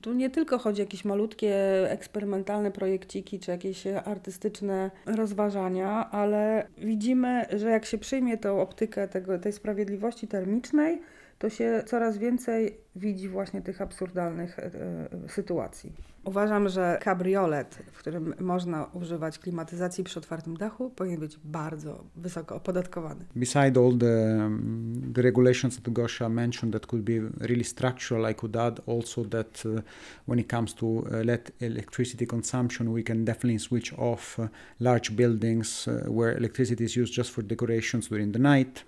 tu 0.00 0.12
nie 0.12 0.30
tylko 0.30 0.58
chodzi 0.58 0.82
o 0.82 0.84
jakieś 0.84 1.04
malutkie, 1.04 1.56
eksperymentalne 1.90 2.70
projekciki 2.70 3.40
czy 3.40 3.50
jakieś 3.50 3.86
artystyczne 3.86 4.90
rozważania, 5.06 6.10
ale 6.10 6.66
widzimy, 6.78 7.46
że 7.56 7.70
jak 7.70 7.84
się 7.84 7.98
przyjmie 7.98 8.38
tą 8.38 8.60
optykę 8.60 9.08
tego, 9.08 9.38
tej 9.38 9.52
sprawiedliwości 9.52 10.28
termicznej, 10.28 11.00
to 11.38 11.50
się 11.50 11.82
coraz 11.86 12.18
więcej 12.18 12.76
widzi 12.96 13.28
właśnie 13.28 13.62
tych 13.62 13.82
absurdalnych 13.82 14.58
e, 14.58 14.64
e, 14.64 15.28
sytuacji. 15.28 15.92
Uważam, 16.24 16.68
że 16.68 16.98
kabriolet, 17.02 17.78
w 17.92 17.98
którym 17.98 18.34
można 18.40 18.84
używać 18.84 19.38
klimatyzacji 19.38 20.04
przy 20.04 20.18
otwartym 20.18 20.56
dachu, 20.56 20.90
powinien 20.90 21.20
być 21.20 21.38
bardzo 21.44 22.04
wysoko 22.16 22.56
opodatkowany. 22.56 23.24
Beside 23.36 23.80
all 23.80 23.98
the, 23.98 24.38
um, 24.44 25.12
the 25.14 25.22
regulations 25.22 25.76
that 25.76 25.92
Gosha 25.92 26.28
mentioned 26.28 26.72
that 26.72 26.86
could 26.86 27.04
be 27.04 27.20
really 27.40 27.64
structural, 27.64 28.30
I 28.30 28.34
could 28.34 28.56
add 28.56 28.80
also 28.86 29.24
that 29.24 29.62
uh, 29.66 29.80
when 30.26 30.38
it 30.38 30.52
comes 30.52 30.74
to 30.74 30.86
uh, 30.86 31.24
let 31.24 31.52
electricity 31.60 32.26
consumption, 32.26 32.94
we 32.94 33.02
can 33.02 33.24
definitely 33.24 33.58
switch 33.58 33.94
off 33.98 34.38
uh, 34.38 34.48
large 34.80 35.16
buildings 35.16 35.88
uh, 35.88 35.92
where 36.12 36.36
electricity 36.36 36.84
is 36.84 36.96
used 36.96 37.14
just 37.14 37.30
for 37.30 37.44
decorations 37.44 38.08
during 38.08 38.32
the 38.32 38.38
night. 38.38 38.84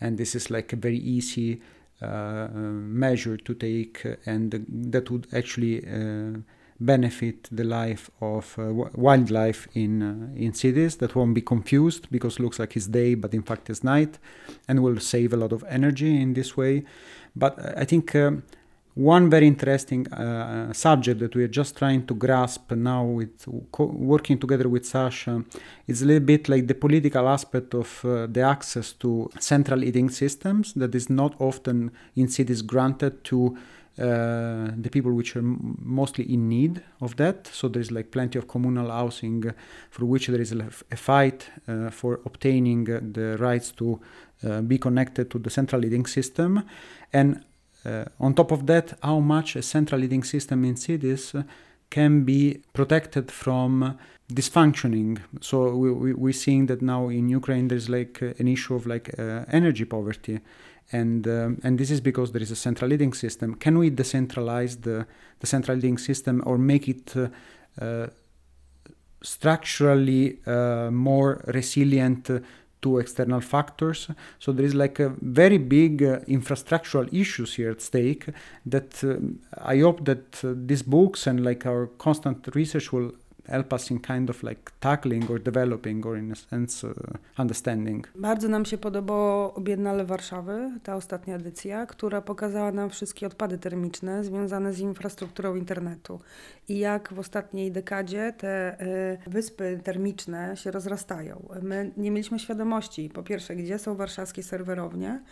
And 0.00 0.18
this 0.18 0.34
is 0.34 0.50
like 0.50 0.76
a 0.76 0.76
very 0.76 0.98
easy 0.98 1.52
uh, 1.54 1.75
measure 2.02 3.36
to 3.36 3.54
take, 3.54 4.04
and 4.26 4.66
that 4.68 5.10
would 5.10 5.26
actually 5.32 5.86
uh, 5.86 6.38
benefit 6.78 7.48
the 7.50 7.64
life 7.64 8.10
of 8.20 8.58
uh, 8.58 8.64
wildlife 8.94 9.66
in 9.74 10.02
uh, 10.02 10.28
in 10.36 10.52
cities 10.52 10.96
that 10.96 11.14
won't 11.14 11.34
be 11.34 11.40
confused 11.40 12.08
because 12.10 12.38
looks 12.38 12.58
like 12.58 12.76
it's 12.76 12.86
day 12.86 13.14
but 13.14 13.32
in 13.32 13.42
fact 13.42 13.70
it's 13.70 13.82
night 13.82 14.18
and 14.68 14.82
will 14.82 15.00
save 15.00 15.32
a 15.32 15.36
lot 15.36 15.52
of 15.52 15.64
energy 15.68 16.20
in 16.20 16.34
this 16.34 16.56
way. 16.56 16.84
But 17.34 17.58
i 17.76 17.84
think 17.84 18.14
um, 18.14 18.42
one 18.96 19.28
very 19.28 19.46
interesting 19.46 20.10
uh, 20.10 20.72
subject 20.72 21.20
that 21.20 21.36
we 21.36 21.44
are 21.44 21.48
just 21.48 21.76
trying 21.76 22.06
to 22.06 22.14
grasp 22.14 22.72
now 22.72 23.04
with 23.04 23.46
working 23.78 24.38
together 24.38 24.70
with 24.70 24.86
Sasha 24.86 25.44
is 25.86 26.00
a 26.00 26.06
little 26.06 26.24
bit 26.24 26.48
like 26.48 26.66
the 26.66 26.74
political 26.74 27.28
aspect 27.28 27.74
of 27.74 28.02
uh, 28.06 28.26
the 28.26 28.40
access 28.40 28.94
to 28.94 29.30
central 29.38 29.80
heating 29.80 30.08
systems 30.08 30.72
that 30.72 30.94
is 30.94 31.10
not 31.10 31.34
often 31.38 31.90
in 32.14 32.26
cities 32.28 32.62
granted 32.62 33.22
to 33.24 33.58
uh, 33.98 34.70
the 34.78 34.88
people 34.90 35.12
which 35.12 35.36
are 35.36 35.42
mostly 35.42 36.32
in 36.32 36.48
need 36.48 36.82
of 37.02 37.16
that. 37.16 37.46
So 37.48 37.68
there 37.68 37.82
is 37.82 37.90
like 37.90 38.10
plenty 38.10 38.38
of 38.38 38.48
communal 38.48 38.90
housing 38.90 39.44
for 39.90 40.06
which 40.06 40.28
there 40.28 40.40
is 40.40 40.52
a, 40.52 40.96
fight 40.96 41.50
uh, 41.68 41.90
for 41.90 42.20
obtaining 42.24 42.84
the 42.84 43.36
rights 43.38 43.72
to 43.72 44.00
uh, 44.42 44.62
be 44.62 44.78
connected 44.78 45.30
to 45.32 45.38
the 45.38 45.50
central 45.50 45.82
heating 45.82 46.06
system. 46.06 46.62
And 47.12 47.44
on 48.20 48.34
top 48.34 48.50
of 48.50 48.66
that, 48.66 48.98
how 49.02 49.20
much 49.20 49.56
a 49.56 49.62
central 49.62 50.00
heating 50.00 50.24
system 50.24 50.64
in 50.64 50.76
cities 50.76 51.34
can 51.90 52.24
be 52.24 52.60
protected 52.72 53.30
from 53.30 53.98
dysfunctioning. 54.32 55.18
So 55.40 55.74
we, 55.76 55.92
we, 55.92 56.12
we're 56.14 56.32
seeing 56.32 56.66
that 56.66 56.82
now 56.82 57.08
in 57.08 57.28
Ukraine 57.28 57.68
there's 57.68 57.88
like 57.88 58.22
uh, 58.22 58.32
an 58.38 58.48
issue 58.48 58.74
of 58.74 58.86
like 58.86 59.14
uh, 59.18 59.44
energy 59.50 59.84
poverty. 59.84 60.40
And, 60.92 61.26
um, 61.26 61.60
and 61.64 61.78
this 61.78 61.90
is 61.90 62.00
because 62.00 62.32
there 62.32 62.42
is 62.42 62.50
a 62.50 62.56
central 62.56 62.90
heating 62.90 63.12
system. 63.12 63.54
Can 63.54 63.78
we 63.78 63.90
decentralize 63.90 64.82
the, 64.82 65.06
the 65.40 65.46
central 65.46 65.76
heating 65.76 65.98
system 65.98 66.42
or 66.46 66.58
make 66.58 66.88
it 66.88 67.16
uh, 67.16 67.28
uh 67.80 68.08
structurally 69.22 70.38
uh, 70.46 70.90
more 70.90 71.42
resilient 71.48 72.30
to 72.82 72.98
external 72.98 73.40
factors. 73.40 74.08
So 74.38 74.52
there 74.52 74.64
is 74.64 74.74
like 74.74 75.00
a 75.00 75.10
very 75.20 75.58
big 75.58 76.02
uh, 76.02 76.20
infrastructural 76.28 77.12
issues 77.12 77.54
here 77.54 77.70
at 77.70 77.80
stake 77.80 78.26
that 78.64 79.02
uh, 79.02 79.16
I 79.62 79.78
hope 79.78 80.04
that 80.04 80.44
uh, 80.44 80.54
these 80.54 80.82
books 80.82 81.26
and 81.26 81.44
like 81.44 81.66
our 81.66 81.86
constant 81.98 82.48
research 82.54 82.92
will 82.92 83.12
help 83.48 83.72
us 83.72 83.90
in 83.90 84.00
kind 84.00 84.30
of 84.30 84.42
like 84.42 84.60
tackling 84.80 85.30
or 85.30 85.40
developing 85.40 86.06
or 86.06 86.18
in 86.18 86.32
a 86.32 86.34
sense 86.34 86.88
uh, 86.88 86.94
understanding. 87.38 88.08
Bardzo 88.14 88.48
nam 88.48 88.64
się 88.64 88.78
podobało 88.78 89.60
Biennale 89.60 90.04
Warszawy, 90.04 90.70
ta 90.82 90.96
ostatnia 90.96 91.36
edycja, 91.36 91.86
która 91.86 92.20
pokazała 92.20 92.72
nam 92.72 92.90
wszystkie 92.90 93.26
odpady 93.26 93.58
termiczne 93.58 94.24
związane 94.24 94.72
z 94.72 94.80
infrastrukturą 94.80 95.56
internetu 95.56 96.20
i 96.68 96.78
jak 96.78 97.12
w 97.12 97.18
ostatniej 97.18 97.72
dekadzie 97.72 98.32
te 98.38 98.80
y, 98.80 99.30
wyspy 99.30 99.80
termiczne 99.84 100.56
się 100.56 100.70
rozrastają. 100.70 101.48
My 101.62 101.90
nie 101.96 102.10
mieliśmy 102.10 102.38
świadomości, 102.38 103.10
po 103.10 103.22
pierwsze, 103.22 103.56
gdzie 103.56 103.78
są 103.78 103.94
warszawskie 103.94 104.42
serwerownie, 104.42 105.22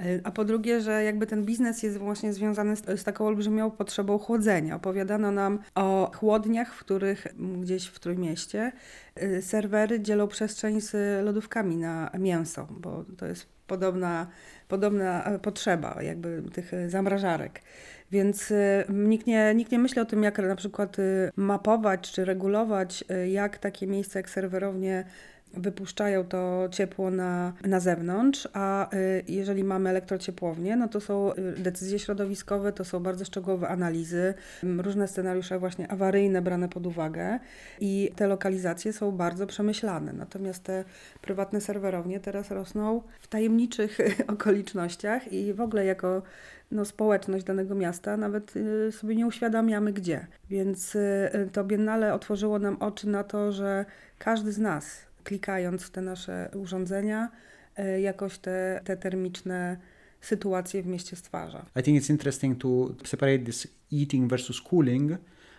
y, 0.00 0.20
a 0.24 0.30
po 0.30 0.44
drugie, 0.44 0.80
że 0.80 1.04
jakby 1.04 1.26
ten 1.26 1.44
biznes 1.44 1.82
jest 1.82 1.98
właśnie 1.98 2.32
związany 2.32 2.76
z, 2.76 3.00
z 3.00 3.04
taką 3.04 3.26
olbrzymią 3.26 3.70
potrzebą 3.70 4.18
chłodzenia. 4.18 4.76
Opowiadano 4.76 5.30
nam 5.30 5.58
o 5.74 6.10
chłodniach, 6.14 6.74
w 6.74 6.78
których 6.78 7.26
gdzieś 7.64 7.86
w 7.86 7.98
Trójmieście 7.98 8.72
y, 9.22 9.42
serwery 9.42 10.00
dzielą 10.00 10.28
przestrzeń 10.28 10.80
z 10.80 11.24
lodówkami 11.24 11.76
na 11.76 12.10
mięso, 12.18 12.66
bo 12.70 13.04
to 13.16 13.26
jest 13.26 13.46
podobna, 13.66 14.26
podobna 14.68 15.24
e, 15.24 15.38
potrzeba 15.38 16.02
jakby 16.02 16.42
tych 16.52 16.74
e, 16.74 16.90
zamrażarek. 16.90 17.60
Więc 18.10 18.50
y, 18.50 18.84
nikt 18.88 19.26
nie, 19.26 19.54
nikt 19.54 19.72
nie 19.72 19.78
myśli 19.78 20.00
o 20.00 20.04
tym, 20.04 20.22
jak 20.22 20.38
na 20.38 20.56
przykład 20.56 20.98
y, 20.98 21.30
mapować 21.36 22.12
czy 22.12 22.24
regulować, 22.24 23.04
y, 23.10 23.28
jak 23.28 23.58
takie 23.58 23.86
miejsca 23.86 24.18
jak 24.18 24.30
serwerownie 24.30 25.04
wypuszczają 25.56 26.24
to 26.24 26.68
ciepło 26.70 27.10
na, 27.10 27.52
na 27.64 27.80
zewnątrz, 27.80 28.48
a 28.52 28.94
y, 28.94 29.24
jeżeli 29.28 29.64
mamy 29.64 29.90
elektrociepłownię, 29.90 30.76
no 30.76 30.88
to 30.88 31.00
są 31.00 31.32
y, 31.32 31.54
decyzje 31.56 31.98
środowiskowe, 31.98 32.72
to 32.72 32.84
są 32.84 33.00
bardzo 33.00 33.24
szczegółowe 33.24 33.68
analizy, 33.68 34.34
różne 34.62 35.08
scenariusze 35.08 35.58
właśnie 35.58 35.90
awaryjne 35.90 36.42
brane 36.42 36.68
pod 36.68 36.86
uwagę 36.86 37.38
i 37.80 38.10
te 38.16 38.26
lokalizacje 38.26 38.92
są 38.92 39.12
bardzo 39.12 39.46
przemyślane. 39.46 40.12
Natomiast 40.12 40.62
te 40.62 40.84
prywatne 41.20 41.60
serwerownie 41.60 42.20
teraz 42.20 42.50
rosną 42.50 43.02
w 43.20 43.26
tajemniczych 43.26 43.98
okolicznościach 44.26 45.32
i 45.32 45.54
w 45.54 45.60
ogóle 45.60 45.84
jako 45.84 46.22
no, 46.70 46.84
społeczność 46.84 47.44
danego 47.44 47.74
miasta 47.74 48.16
nawet 48.16 48.56
y, 48.56 48.92
sobie 48.92 49.16
nie 49.16 49.26
uświadamiamy 49.26 49.92
gdzie. 49.92 50.26
Więc 50.50 50.96
to 51.52 51.64
Biennale 51.64 52.14
otworzyło 52.14 52.58
nam 52.58 52.76
oczy 52.80 53.08
na 53.08 53.24
to, 53.24 53.52
że 53.52 53.84
każdy 54.18 54.52
z 54.52 54.58
nas 54.58 55.13
klikając 55.24 55.82
w 55.82 55.90
te 55.90 56.02
nasze 56.02 56.50
urządzenia, 56.54 57.28
jakoś 58.00 58.38
te, 58.38 58.80
te 58.84 58.96
termiczne 58.96 59.76
sytuacje 60.20 60.82
w 60.82 60.86
mieście 60.86 61.16
stwarza. 61.16 61.66
I 61.80 61.82
think 61.82 62.02
it's 62.02 62.10
interesting 62.10 62.58
to 62.58 62.94
separate 63.04 63.38
this 63.38 63.68
heating 63.90 64.30
versus 64.30 64.60
cooling 64.60 65.12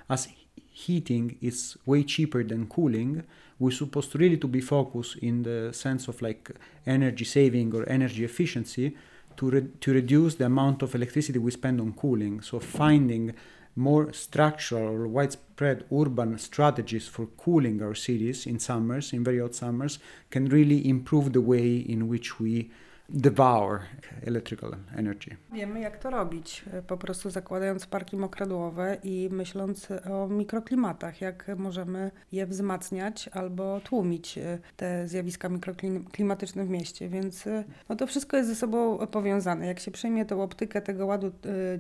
as 0.08 0.30
heating 0.74 1.44
is 1.44 1.78
way 1.88 2.06
cheaper 2.06 2.48
than 2.48 2.68
cooling 2.68 3.24
we're 3.60 3.78
supposed 3.78 4.12
to 4.12 4.18
really 4.18 4.38
to 4.38 4.48
be 4.48 4.62
focused 4.62 5.24
in 5.24 5.44
the 5.44 5.74
sense 5.74 6.10
of 6.10 6.22
like 6.22 6.54
energy 6.86 7.26
saving 7.26 7.74
or 7.74 7.90
energy 7.90 8.24
efficiency 8.24 8.96
to, 9.38 9.50
re- 9.50 9.68
to 9.80 9.94
reduce 9.94 10.36
the 10.36 10.46
amount 10.46 10.84
of 10.84 10.96
electricity 10.96 11.40
we 11.40 11.52
spend 11.52 11.80
on 11.80 11.94
cooling 11.94 12.42
so 12.42 12.60
finding 12.60 13.34
more 13.76 14.14
structural 14.14 14.88
or 14.88 15.08
widespread 15.08 15.86
urban 15.92 16.38
strategies 16.38 17.08
for 17.08 17.26
cooling 17.26 17.82
our 17.82 17.94
cities 17.94 18.46
in 18.46 18.58
summers 18.60 19.12
in 19.12 19.24
very 19.24 19.40
hot 19.40 19.54
summers 19.54 20.00
can 20.30 20.46
really 20.46 20.88
improve 20.88 21.34
the 21.34 21.42
way 21.42 21.78
in 21.78 22.08
which 22.08 22.40
we 22.40 22.72
devour 23.10 23.80
electrical 24.26 24.76
energy 24.96 25.38
Wiemy, 25.54 25.80
jak 25.80 25.98
to 25.98 26.10
robić, 26.10 26.66
y, 26.80 26.82
po 26.82 26.98
prostu 26.98 27.30
zakładając 27.30 27.86
parki 27.86 28.18
mokradłowe 28.18 28.98
i 29.04 29.30
myśląc 29.32 29.88
o 30.12 30.28
mikroklimatach, 30.28 31.22
jak 31.22 31.52
możemy 31.58 32.12
je 32.32 32.46
wzmacniać 32.46 33.28
albo 33.28 33.80
tłumić 33.80 34.38
y, 34.38 34.60
te 34.78 35.08
zjawiska 35.08 35.50
mikroklimatyczne 35.50 36.66
w 36.66 36.70
mieście. 36.70 37.10
Więc 37.10 37.48
y, 37.48 37.64
no 37.90 37.96
to 37.96 38.08
wszystko 38.08 38.38
jest 38.38 38.50
ze 38.50 38.56
sobą 38.56 39.08
powiązane. 39.08 39.68
Jak 39.68 39.80
się 39.80 39.92
przyjmie 39.92 40.26
tą 40.26 40.42
optykę 40.42 40.82
tego 40.82 41.06
ładu 41.06 41.32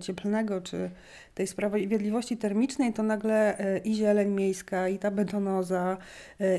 cieplnego, 0.01 0.61
czy 0.61 0.89
tej 1.35 1.47
sprawiedliwości 1.47 2.37
termicznej, 2.37 2.93
to 2.93 3.03
nagle 3.03 3.57
i 3.83 3.95
zieleń 3.95 4.29
miejska, 4.29 4.87
i 4.87 4.99
ta 4.99 5.11
betonoza, 5.11 5.97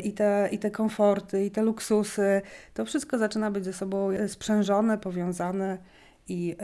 i 0.04 0.12
te, 0.12 0.48
i 0.52 0.58
te 0.58 0.70
komforty, 0.70 1.44
i 1.44 1.50
te 1.50 1.62
luksusy, 1.62 2.42
to 2.74 2.84
wszystko 2.84 3.18
zaczyna 3.18 3.50
być 3.50 3.64
ze 3.64 3.72
sobą 3.72 4.10
y, 4.10 4.28
powiązane 5.02 5.78
i, 6.28 6.56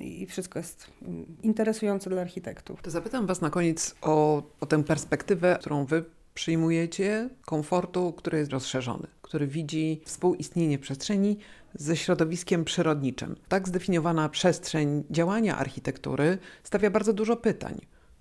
i 0.00 0.26
wszystko 0.26 0.58
jest 0.58 0.90
ym, 1.02 1.36
interesujące 1.42 2.10
dla 2.10 2.22
architektów. 2.22 2.82
To 2.82 2.90
zapytam 2.90 3.26
Was 3.26 3.40
na 3.40 3.50
koniec 3.50 3.94
o, 4.02 4.42
o 4.60 4.66
tę 4.66 4.84
perspektywę, 4.84 5.56
którą 5.60 5.84
Wy 5.84 6.04
przyjmujecie, 6.34 7.28
komfortu, 7.44 8.12
który 8.12 8.38
jest 8.38 8.50
rozszerzony, 8.50 9.06
który 9.22 9.46
widzi 9.46 10.00
współistnienie 10.04 10.78
przestrzeni 10.78 11.38
ze 11.74 11.96
środowiskiem 11.96 12.64
przyrodniczym. 12.64 13.36
Tak 13.48 13.68
zdefiniowana 13.68 14.28
przestrzeń 14.28 15.04
działania 15.10 15.56
architektury 15.58 16.38
stawia 16.62 16.90
bardzo 16.90 17.12
dużo 17.12 17.36
pytań, 17.36 17.80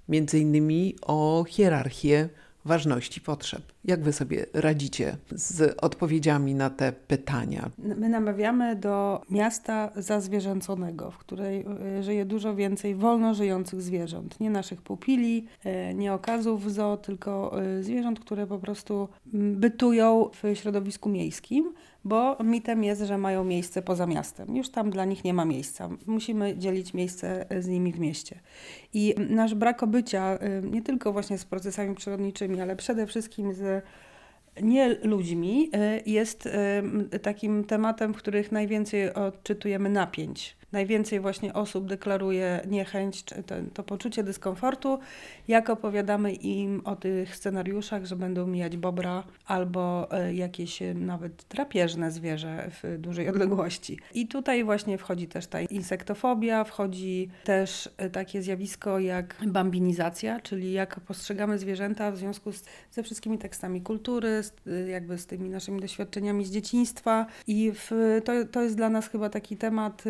między 0.10 0.40
innymi 0.40 0.96
o 1.02 1.46
hierarchię 1.48 2.30
ważności 2.66 3.22
potrzeb. 3.22 3.73
Jak 3.86 4.04
Wy 4.04 4.14
sobie 4.14 4.46
radzicie 4.54 5.18
z 5.32 5.78
odpowiedziami 5.82 6.56
na 6.56 6.70
te 6.70 6.92
pytania? 6.92 7.70
My 7.78 8.10
namawiamy 8.10 8.76
do 8.76 9.22
miasta 9.30 9.92
zazwierzęconego, 9.96 11.12
w 11.12 11.18
której 11.18 11.66
y, 12.00 12.04
żyje 12.04 12.26
dużo 12.26 12.56
więcej 12.56 12.96
wolno 12.96 13.34
żyjących 13.34 13.82
zwierząt. 13.82 14.40
Nie 14.40 14.50
naszych 14.50 14.82
pupili, 14.82 15.48
y, 15.66 15.94
nie 15.94 16.14
okazów 16.14 16.72
zoo, 16.72 16.98
tylko 16.98 17.62
y, 17.80 17.84
zwierząt, 17.84 18.20
które 18.20 18.48
po 18.48 18.60
prostu 18.60 19.10
mm, 19.34 19.56
bytują 19.56 20.30
w 20.44 20.58
środowisku 20.58 21.10
miejskim, 21.10 21.74
bo 22.06 22.38
mitem 22.44 22.84
jest, 22.84 23.02
że 23.02 23.18
mają 23.18 23.44
miejsce 23.44 23.82
poza 23.82 24.06
miastem. 24.06 24.56
Już 24.56 24.70
tam 24.70 24.90
dla 24.90 25.06
nich 25.06 25.24
nie 25.24 25.34
ma 25.34 25.46
miejsca. 25.46 25.90
Musimy 26.06 26.58
dzielić 26.58 26.94
miejsce 26.94 27.46
z 27.60 27.68
nimi 27.68 27.94
w 27.94 28.00
mieście. 28.00 28.40
I 28.94 29.16
nasz 29.30 29.56
brak 29.56 29.84
obycia, 29.84 30.40
nie 30.64 30.82
tylko 30.82 31.14
właśnie 31.14 31.38
z 31.38 31.46
procesami 31.46 31.96
przyrodniczymi, 31.96 32.62
ale 32.62 32.76
przede 32.76 33.08
wszystkim 33.08 33.54
z 33.54 33.73
nie 34.62 34.96
ludźmi, 35.04 35.72
y, 35.76 36.04
jest 36.06 36.50
takim 37.22 37.64
tematem, 37.64 38.14
w 38.14 38.18
których 38.18 38.52
najwięcej 38.52 39.14
odczytujemy 39.14 39.90
napięć. 39.90 40.58
Najwięcej 40.74 41.20
właśnie 41.20 41.54
osób 41.54 41.88
deklaruje 41.88 42.62
niechęć, 42.68 43.24
to, 43.24 43.56
to 43.74 43.84
poczucie 43.84 44.24
dyskomfortu, 44.24 45.00
jak 45.48 45.70
opowiadamy 45.70 46.34
im 46.34 46.82
o 46.86 46.96
tych 46.96 47.36
scenariuszach, 47.36 48.06
że 48.06 48.16
będą 48.16 48.48
mijać 48.48 48.78
bobra 48.78 49.24
albo 49.46 50.10
y, 50.28 50.34
jakieś 50.34 50.82
y, 50.82 50.94
nawet 50.94 51.46
drapieżne 51.50 52.12
zwierzę 52.12 52.70
w 52.70 52.98
dużej 53.00 53.30
odległości. 53.30 54.00
I 54.14 54.28
tutaj 54.28 54.64
właśnie 54.64 54.98
wchodzi 54.98 55.28
też 55.28 55.48
ta 55.48 55.62
insektofobia, 55.62 56.64
wchodzi 56.64 57.30
też 57.44 57.90
y, 58.06 58.10
takie 58.10 58.42
zjawisko 58.42 59.00
jak 59.00 59.36
bambinizacja, 59.48 60.40
czyli 60.40 60.72
jak 60.72 61.00
postrzegamy 61.00 61.58
zwierzęta 61.58 62.12
w 62.12 62.18
związku 62.18 62.52
z, 62.52 62.64
ze 62.92 63.04
wszystkimi 63.04 63.38
tekstami 63.38 63.82
kultury, 63.82 64.44
z, 64.44 64.54
jakby 64.88 65.18
z 65.18 65.26
tymi 65.26 65.50
naszymi 65.50 65.82
doświadczeniami 65.82 66.46
z 66.46 66.52
dzieciństwa. 66.52 67.26
I 67.48 67.72
w, 67.76 67.92
to, 68.26 68.32
to 68.52 68.62
jest 68.62 68.76
dla 68.76 68.90
nas 68.90 69.08
chyba 69.08 69.30
taki 69.30 69.58
temat 69.58 70.04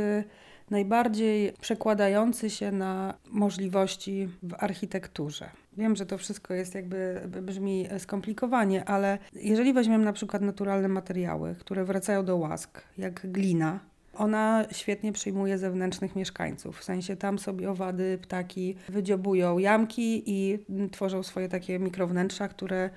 najbardziej 0.73 1.53
przekładający 1.62 2.49
się 2.49 2.71
na 2.71 3.13
możliwości 3.31 4.29
w 4.43 4.53
architekturze. 4.57 5.49
Wiem, 5.77 5.95
że 5.95 6.05
to 6.05 6.17
wszystko 6.17 6.53
jest 6.53 6.75
jakby 6.75 7.21
brzmi 7.41 7.88
skomplikowanie, 7.97 8.86
ale 8.86 9.17
jeżeli 9.33 9.73
weźmiemy 9.73 10.05
na 10.05 10.13
przykład 10.13 10.41
naturalne 10.41 10.88
materiały, 10.88 11.55
które 11.59 11.86
wracają 11.86 12.25
do 12.25 12.38
łask, 12.38 12.81
jak 12.97 13.31
glina, 13.31 13.79
ona 14.13 14.65
świetnie 14.71 15.13
przyjmuje 15.13 15.57
zewnętrznych 15.57 16.15
mieszkańców. 16.15 16.79
W 16.79 16.83
sensie 16.83 17.15
tam 17.15 17.39
sobie 17.39 17.71
owady, 17.71 18.17
ptaki 18.21 18.75
wydziobują 18.89 19.57
jamki 19.57 20.23
i 20.25 20.59
tworzą 20.91 21.23
swoje 21.23 21.49
takie 21.49 21.79
mikrownętrza, 21.79 22.47
które 22.47 22.89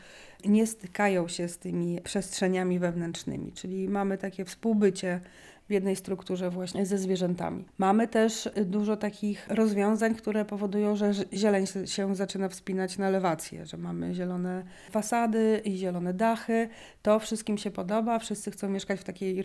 nie 0.45 0.67
stykają 0.67 1.29
się 1.29 1.49
z 1.49 1.59
tymi 1.59 2.01
przestrzeniami 2.01 2.79
wewnętrznymi. 2.79 3.53
Czyli 3.53 3.89
mamy 3.89 4.19
takie 4.19 4.45
współbycie 4.45 5.21
w 5.69 5.73
jednej 5.73 5.97
strukturze 5.97 6.51
właśnie 6.51 6.87
ze 6.87 6.99
zwierzętami. 6.99 7.65
Mamy 7.79 8.09
też 8.09 8.49
dużo 8.65 8.97
takich 8.97 9.49
rozwiązań, 9.49 10.15
które 10.15 10.45
powodują, 10.45 10.97
że 10.97 11.13
zieleń 11.33 11.67
się 11.85 12.15
zaczyna 12.15 12.49
wspinać 12.49 12.99
na 12.99 13.09
elewację, 13.09 13.67
że 13.67 13.77
mamy 13.77 14.15
zielone 14.15 14.65
fasady 14.91 15.61
i 15.65 15.77
zielone 15.77 16.15
dachy. 16.15 16.69
To 17.03 17.19
wszystkim 17.19 17.59
się 17.59 17.71
podoba, 17.71 18.19
wszyscy 18.19 18.51
chcą 18.51 18.69
mieszkać 18.69 19.01
w 19.01 19.05
takiej 19.05 19.45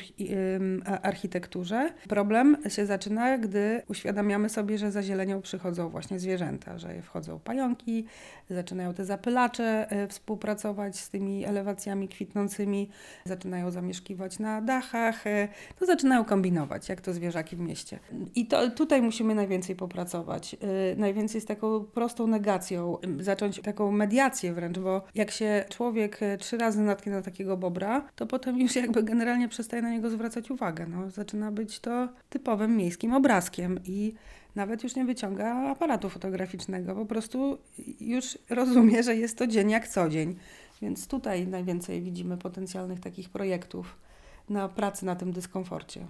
architekturze. 0.86 1.94
Problem 2.10 2.58
się 2.70 2.86
zaczyna, 2.86 3.38
gdy 3.38 3.82
uświadamiamy 3.88 4.50
sobie, 4.50 4.78
że 4.78 4.92
za 4.92 5.04
zielenią 5.04 5.42
przychodzą 5.42 5.90
właśnie 5.90 6.20
zwierzęta, 6.20 6.78
że 6.78 7.02
wchodzą 7.02 7.40
pająki, 7.40 8.06
zaczynają 8.50 8.94
te 8.94 9.06
zapylacze 9.06 9.92
e, 9.92 10.08
współpracować 10.08 11.00
z 11.00 11.10
tymi 11.10 11.46
elewacjami 11.46 12.08
kwitnącymi, 12.08 12.90
zaczynają 13.26 13.72
zamieszkiwać 13.72 14.40
na 14.40 14.62
dachach. 14.62 15.24
To 15.80 15.86
zaczyna 15.86 16.11
zaczynają 16.12 16.26
kombinować, 16.26 16.90
jak 16.90 17.02
to 17.02 17.14
zwierzaki 17.14 17.56
w 17.56 17.60
mieście. 17.60 18.00
I 18.36 18.46
to, 18.46 18.70
tutaj 18.70 19.02
musimy 19.02 19.36
najwięcej 19.36 19.76
popracować. 19.76 20.54
Yy, 20.54 20.60
najwięcej 20.98 21.42
z 21.42 21.46
taką 21.46 21.86
prostą 21.86 22.28
negacją, 22.28 22.98
yy, 23.18 23.24
zacząć 23.24 23.62
taką 23.62 23.92
mediację 23.92 24.54
wręcz, 24.54 24.80
bo 24.80 25.04
jak 25.16 25.32
się 25.32 25.66
człowiek 25.70 26.22
yy, 26.22 26.38
trzy 26.38 26.58
razy 26.58 26.82
natknie 26.82 27.12
na 27.12 27.22
takiego 27.22 27.58
bobra, 27.58 28.08
to 28.16 28.26
potem 28.26 28.60
już 28.60 28.76
jakby 28.76 29.04
generalnie 29.04 29.48
przestaje 29.48 29.82
na 29.82 29.92
niego 29.92 30.10
zwracać 30.10 30.52
uwagę. 30.52 30.86
No, 30.88 31.10
zaczyna 31.10 31.52
być 31.52 31.80
to 31.80 32.10
typowym 32.30 32.78
miejskim 32.78 33.14
obrazkiem 33.14 33.80
i 33.86 34.14
nawet 34.56 34.84
już 34.84 34.96
nie 34.96 35.06
wyciąga 35.06 35.56
aparatu 35.56 36.10
fotograficznego, 36.10 36.96
po 36.96 37.06
prostu 37.06 37.58
już 38.00 38.38
rozumie, 38.50 39.04
że 39.04 39.16
jest 39.16 39.38
to 39.38 39.48
dzień 39.48 39.70
jak 39.70 39.88
co 39.88 40.10
dzień. 40.10 40.36
Więc 40.82 41.08
tutaj 41.08 41.48
najwięcej 41.48 42.02
widzimy 42.02 42.38
potencjalnych 42.38 43.00
takich 43.00 43.30
projektów 43.30 43.98
na 44.52 44.70
pracy 44.70 45.06
na 45.06 45.16
tym 45.16 45.32
dyskomforcie. 45.32 46.06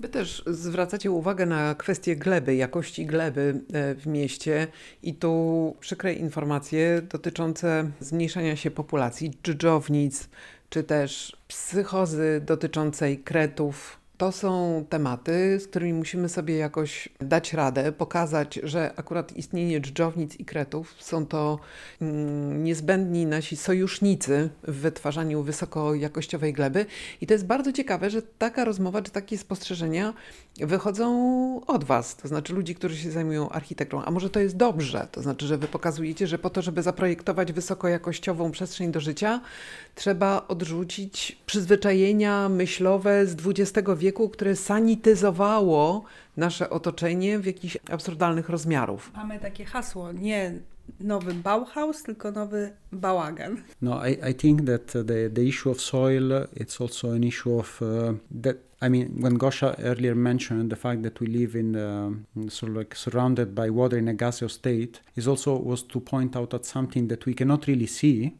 Wy 0.00 0.08
też 0.08 0.42
zwracacie 0.46 1.10
uwagę 1.10 1.46
na 1.46 1.74
kwestię 1.74 2.16
gleby, 2.16 2.54
jakości 2.54 3.06
gleby 3.06 3.60
e, 3.72 3.94
w 3.94 4.06
mieście 4.06 4.66
i 5.02 5.14
tu 5.14 5.76
przykre 5.80 6.12
informacje 6.12 7.02
dotyczące 7.02 7.90
zmniejszania 8.00 8.56
się 8.56 8.70
populacji 8.70 9.30
dżdżownic, 9.44 10.28
czy 10.70 10.84
też 10.84 11.36
psychozy 11.48 12.42
dotyczącej 12.46 13.18
kretów, 13.18 13.99
to 14.20 14.32
są 14.32 14.84
tematy, 14.88 15.60
z 15.60 15.66
którymi 15.66 15.92
musimy 15.92 16.28
sobie 16.28 16.56
jakoś 16.56 17.08
dać 17.20 17.52
radę, 17.52 17.92
pokazać, 17.92 18.60
że 18.62 18.92
akurat 18.96 19.36
istnienie 19.36 19.80
dżdżownic 19.80 20.36
i 20.40 20.44
kretów 20.44 20.94
są 20.98 21.26
to 21.26 21.58
mm, 22.00 22.64
niezbędni 22.64 23.26
nasi 23.26 23.56
sojusznicy 23.56 24.50
w 24.62 24.74
wytwarzaniu 24.74 25.42
wysokojakościowej 25.42 26.52
gleby. 26.52 26.86
I 27.20 27.26
to 27.26 27.34
jest 27.34 27.46
bardzo 27.46 27.72
ciekawe, 27.72 28.10
że 28.10 28.22
taka 28.22 28.64
rozmowa 28.64 29.02
czy 29.02 29.10
takie 29.10 29.38
spostrzeżenia 29.38 30.14
wychodzą 30.56 31.10
od 31.66 31.84
Was, 31.84 32.16
to 32.16 32.28
znaczy 32.28 32.54
ludzi, 32.54 32.74
którzy 32.74 32.96
się 32.96 33.10
zajmują 33.10 33.48
architekturą. 33.48 34.02
A 34.02 34.10
może 34.10 34.30
to 34.30 34.40
jest 34.40 34.56
dobrze, 34.56 35.08
to 35.12 35.22
znaczy, 35.22 35.46
że 35.46 35.58
Wy 35.58 35.66
pokazujecie, 35.66 36.26
że 36.26 36.38
po 36.38 36.50
to, 36.50 36.62
żeby 36.62 36.82
zaprojektować 36.82 37.52
wysokojakościową 37.52 38.50
przestrzeń 38.50 38.92
do 38.92 39.00
życia, 39.00 39.40
trzeba 39.94 40.46
odrzucić 40.48 41.38
przyzwyczajenia 41.46 42.48
myślowe 42.48 43.26
z 43.26 43.36
XX 43.46 43.88
wieku 43.96 44.09
wieku, 44.10 44.28
które 44.28 44.56
sanityzowało 44.56 46.04
nasze 46.36 46.70
otoczenie 46.70 47.38
w 47.38 47.46
jakichś 47.46 47.78
absurdalnych 47.90 48.48
rozmiarów. 48.48 49.12
Mamy 49.16 49.38
takie 49.38 49.64
hasło, 49.64 50.12
nie 50.12 50.52
nowy 51.00 51.34
Bauhaus, 51.34 52.02
tylko 52.02 52.30
nowy 52.30 52.72
bałagan. 52.92 53.56
No, 53.82 54.06
I, 54.06 54.30
I 54.30 54.34
think 54.34 54.62
that 54.66 54.86
the, 54.92 55.30
the 55.30 55.44
issue 55.44 55.70
of 55.70 55.80
soil, 55.80 56.32
it's 56.56 56.80
also 56.80 57.12
an 57.12 57.24
issue 57.24 57.58
of 57.58 57.82
uh, 57.82 58.14
that 58.42 58.56
I 58.82 58.88
mean, 58.88 59.08
when 59.20 59.38
Gosha 59.38 59.74
earlier 59.78 60.14
mentioned 60.14 60.70
the 60.70 60.76
fact 60.76 61.02
that 61.02 61.20
we 61.20 61.26
live 61.26 61.54
in 61.54 61.76
uh, 61.76 62.10
sort 62.48 62.70
of 62.70 62.76
like 62.76 62.96
surrounded 62.96 63.54
by 63.54 63.70
water 63.70 63.98
in 63.98 64.08
a 64.08 64.14
gaseous 64.14 64.54
state, 64.54 65.00
is 65.16 65.28
also 65.28 65.58
was 65.58 65.82
to 65.82 66.00
point 66.00 66.36
out 66.36 66.54
at 66.54 66.64
something 66.64 67.08
that 67.08 67.26
we 67.26 67.34
cannot 67.34 67.66
really 67.66 67.86
see, 67.86 68.32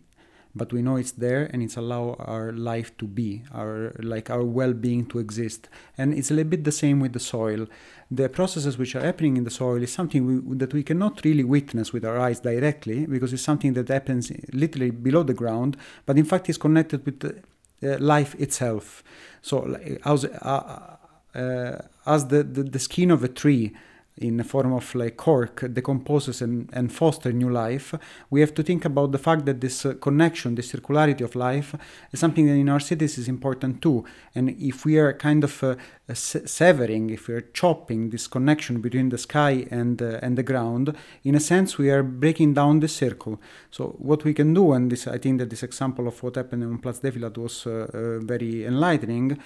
but 0.55 0.73
we 0.73 0.83
know 0.83 0.97
it's 0.97 1.13
there 1.13 1.49
and 1.53 1.63
it's 1.63 1.77
allow 1.77 2.17
our 2.19 2.53
life 2.53 2.97
to 2.99 3.07
be 3.07 3.43
our 3.53 3.95
like 4.01 4.31
our 4.31 4.45
well-being 4.45 5.07
to 5.07 5.19
exist. 5.19 5.69
And 5.97 6.13
it's 6.15 6.31
a 6.31 6.35
little 6.35 6.51
bit 6.51 6.65
the 6.65 6.73
same 6.73 7.01
with 7.01 7.13
the 7.13 7.21
soil. 7.21 7.67
The 8.11 8.29
processes 8.29 8.77
which 8.77 8.97
are 8.97 9.01
happening 9.01 9.37
in 9.37 9.45
the 9.45 9.51
soil 9.51 9.83
is 9.83 9.93
something 9.93 10.27
we, 10.27 10.57
that 10.57 10.75
we 10.75 10.83
cannot 10.83 11.25
really 11.25 11.45
witness 11.45 11.93
with 11.93 12.05
our 12.05 12.19
eyes 12.19 12.41
directly 12.41 13.07
because 13.07 13.33
it's 13.33 13.43
something 13.43 13.75
that 13.75 13.89
happens 13.89 14.33
literally 14.53 14.91
below 14.91 15.23
the 15.23 15.35
ground 15.35 15.77
but 16.07 16.19
in 16.19 16.25
fact 16.25 16.49
is 16.49 16.59
connected 16.59 17.05
with 17.07 17.21
the, 17.21 17.43
uh, 17.83 17.99
life 17.99 18.35
itself. 18.39 19.03
So 19.43 19.79
as, 20.05 20.25
uh, 20.25 20.97
uh, 21.35 21.79
as 22.07 22.27
the, 22.27 22.43
the, 22.43 22.63
the 22.65 22.79
skin 22.79 23.11
of 23.11 23.25
a 23.25 23.29
tree 23.29 23.73
in 24.17 24.37
the 24.37 24.45
form 24.45 24.73
of 24.73 24.95
like 24.95 25.17
cork 25.17 25.65
decomposes 25.73 26.43
and, 26.43 26.69
and 26.73 26.93
foster 26.93 27.33
new 27.33 27.49
life, 27.49 27.95
we 28.29 28.41
have 28.41 28.55
to 28.55 28.63
think 28.63 28.85
about 28.85 29.13
the 29.13 29.19
fact 29.19 29.47
that 29.47 29.61
this 29.61 29.87
uh, 29.87 29.95
connection, 29.95 30.55
this 30.55 30.73
circularity 30.73 31.23
of 31.23 31.35
life, 31.35 31.75
is 32.13 32.21
something 32.21 32.47
that 32.47 32.55
in 32.55 32.69
our 32.69 32.81
cities 32.81 33.17
is 33.19 33.29
important 33.29 33.81
too. 33.81 34.05
And 34.35 34.51
if 34.51 34.85
we 34.85 34.99
are 34.99 35.13
kind 35.13 35.45
of 35.45 35.63
uh, 35.63 35.77
severing, 36.15 37.11
if 37.11 37.29
we 37.29 37.35
are 37.35 37.49
chopping 37.53 38.11
this 38.11 38.27
connection 38.27 38.81
between 38.81 39.09
the 39.09 39.19
sky 39.19 39.67
and 39.71 40.01
uh, 40.01 40.19
and 40.23 40.37
the 40.37 40.43
ground, 40.43 40.95
in 41.25 41.35
a 41.35 41.41
sense 41.41 41.79
we 41.79 41.91
are 41.91 42.03
breaking 42.03 42.55
down 42.55 42.81
the 42.81 42.89
circle. 42.89 43.41
So 43.71 43.97
what 43.99 44.25
we 44.25 44.35
can 44.35 44.55
do, 44.55 44.73
and 44.73 44.91
this 44.91 45.07
I 45.07 45.19
think 45.19 45.39
that 45.39 45.51
this 45.51 45.63
example 45.63 46.09
of 46.09 46.23
what 46.23 46.37
happened 46.37 46.65
on 46.65 46.79
Platz 46.79 47.01
Defilat 47.01 47.37
was 47.37 47.67
uh, 47.67 47.71
uh, 47.71 48.19
very 48.21 48.65
enlightening, 48.65 49.39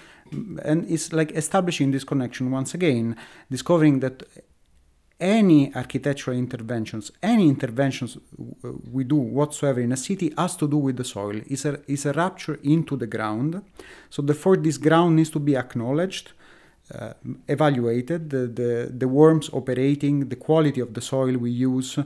and 0.63 0.89
it's 0.89 1.13
like 1.13 1.31
establishing 1.31 1.91
this 1.91 2.03
connection 2.03 2.51
once 2.51 2.73
again, 2.73 3.15
discovering 3.49 3.99
that 3.99 4.23
any 5.19 5.73
architectural 5.73 6.37
interventions, 6.37 7.11
any 7.23 7.47
interventions 7.47 8.17
we 8.91 9.03
do 9.03 9.15
whatsoever 9.15 9.79
in 9.79 9.91
a 9.91 9.97
city 9.97 10.33
has 10.37 10.57
to 10.57 10.67
do 10.67 10.77
with 10.77 10.97
the 10.97 11.03
soil. 11.03 11.39
Is 11.47 11.65
a 11.65 11.79
is 11.87 12.05
a 12.05 12.13
rupture 12.13 12.59
into 12.63 12.97
the 12.97 13.07
ground. 13.07 13.61
So 14.09 14.21
therefore, 14.21 14.57
this 14.57 14.77
ground 14.77 15.15
needs 15.15 15.29
to 15.31 15.39
be 15.39 15.55
acknowledged 15.55 16.33
uh, 16.93 17.13
evaluated 17.47 18.29
the, 18.29 18.45
the, 18.47 18.91
the 18.95 19.07
worms 19.07 19.49
operating, 19.53 20.29
the 20.29 20.35
quality 20.35 20.79
of 20.79 20.93
the 20.93 21.01
soil 21.01 21.35
we 21.37 21.49
use, 21.49 21.97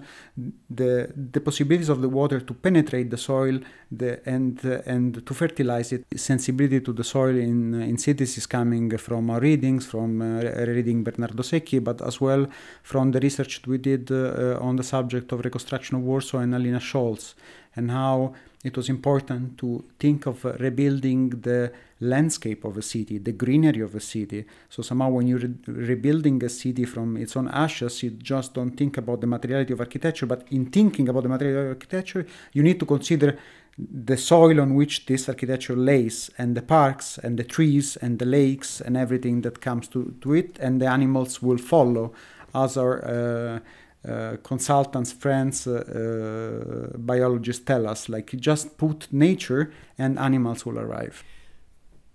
the, 0.70 1.12
the 1.16 1.42
possibilities 1.42 1.90
of 1.90 2.02
the 2.02 2.08
water 2.08 2.40
to 2.40 2.54
penetrate 2.54 3.10
the 3.10 3.18
soil 3.18 3.60
the, 3.92 4.22
and, 4.26 4.66
uh, 4.66 4.82
and 4.86 5.26
to 5.26 5.34
fertilize 5.34 5.92
it. 5.92 6.06
Sensibility 6.16 6.80
to 6.80 6.94
the 6.94 7.04
soil 7.04 7.36
in, 7.36 7.74
in 7.82 7.98
cities 7.98 8.38
is 8.38 8.46
coming 8.46 8.98
from 8.98 9.30
our 9.30 9.42
readings, 9.42 9.86
from 9.86 10.22
uh, 10.22 10.42
reading 10.66 11.04
Bernardo 11.04 11.44
Secchi, 11.44 11.80
but 11.80 12.02
as 12.02 12.22
well 12.22 12.48
from 12.82 13.12
the 13.12 13.20
research 13.20 13.62
we 13.68 13.78
did 13.78 14.10
uh, 14.12 14.58
on 14.62 14.78
the 14.78 14.84
subject 14.84 15.32
of 15.34 15.44
reconstruction 15.44 15.98
of 15.98 16.04
Warsaw 16.04 16.40
and 16.40 16.56
Alina 16.56 16.80
Scholz 16.80 17.34
and 17.76 17.92
how 17.92 18.34
it 18.62 18.76
was 18.76 18.90
important 18.90 19.58
to 19.58 19.86
think 19.98 20.26
of 20.26 20.44
rebuilding 20.44 21.30
the 21.30 21.72
landscape 22.02 22.66
of 22.66 22.78
a 22.78 22.82
city, 22.82 23.18
the 23.18 23.32
greenery 23.32 23.80
of 23.80 23.96
a 23.96 24.02
city. 24.02 24.46
So 24.70 24.82
somehow, 24.82 25.10
when 25.10 25.28
you're 25.28 25.40
re- 25.40 25.56
rebuilding 25.66 26.44
a 26.44 26.50
city 26.50 26.84
from 26.84 27.16
its 27.16 27.38
own 27.38 27.48
ashes, 27.48 28.04
you 28.04 28.12
just 28.12 28.54
don't 28.54 28.72
think 28.72 28.98
about 28.98 29.22
the 29.22 29.28
materiality 29.28 29.72
of 29.72 29.80
architecture. 29.80 30.26
But 30.26 30.46
in 30.52 30.66
thinking 30.66 31.08
about 31.08 31.24
the 31.24 31.30
materiality 31.30 31.68
of 31.68 31.76
architecture, 31.78 32.26
you 32.52 32.62
need 32.62 32.80
to 32.82 32.86
consider 32.86 33.38
the 33.78 34.18
soil 34.18 34.60
on 34.60 34.76
which 34.76 35.06
this 35.06 35.30
architecture 35.30 35.76
lays, 35.76 36.30
and 36.38 36.54
the 36.54 36.62
parks, 36.62 37.18
and 37.18 37.40
the 37.40 37.46
trees, 37.46 37.96
and 37.96 38.20
the 38.20 38.26
lakes, 38.26 38.82
and 38.82 38.98
everything 38.98 39.40
that 39.42 39.62
comes 39.62 39.88
to, 39.88 40.14
to 40.20 40.34
it, 40.34 40.60
and 40.60 40.82
the 40.82 40.88
animals 40.88 41.42
will 41.42 41.58
follow 41.58 42.12
as 42.54 42.76
our 42.76 43.06
uh, 43.06 43.60
uh, 44.06 44.12
consultants, 44.50 45.14
friends, 45.14 45.68
uh, 45.68 45.74
uh, 45.74 46.98
biologists 46.98 47.66
tell 47.66 47.88
us, 47.88 48.10
like 48.10 48.38
just 48.38 48.78
put 48.78 49.08
nature 49.12 49.66
and 49.98 50.18
animals 50.18 50.66
will 50.66 50.80
arrive. 50.80 51.24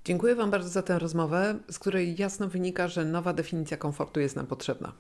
Dziękuję 0.05 0.35
Wam 0.35 0.51
bardzo 0.51 0.69
za 0.69 0.83
tę 0.83 0.99
rozmowę, 0.99 1.59
z 1.71 1.79
której 1.79 2.17
jasno 2.17 2.49
wynika, 2.49 2.89
że 2.89 3.05
nowa 3.05 3.33
definicja 3.33 3.77
komfortu 3.77 4.21
jest 4.21 4.37
nam 4.37 4.47
potrzebna. 4.47 4.93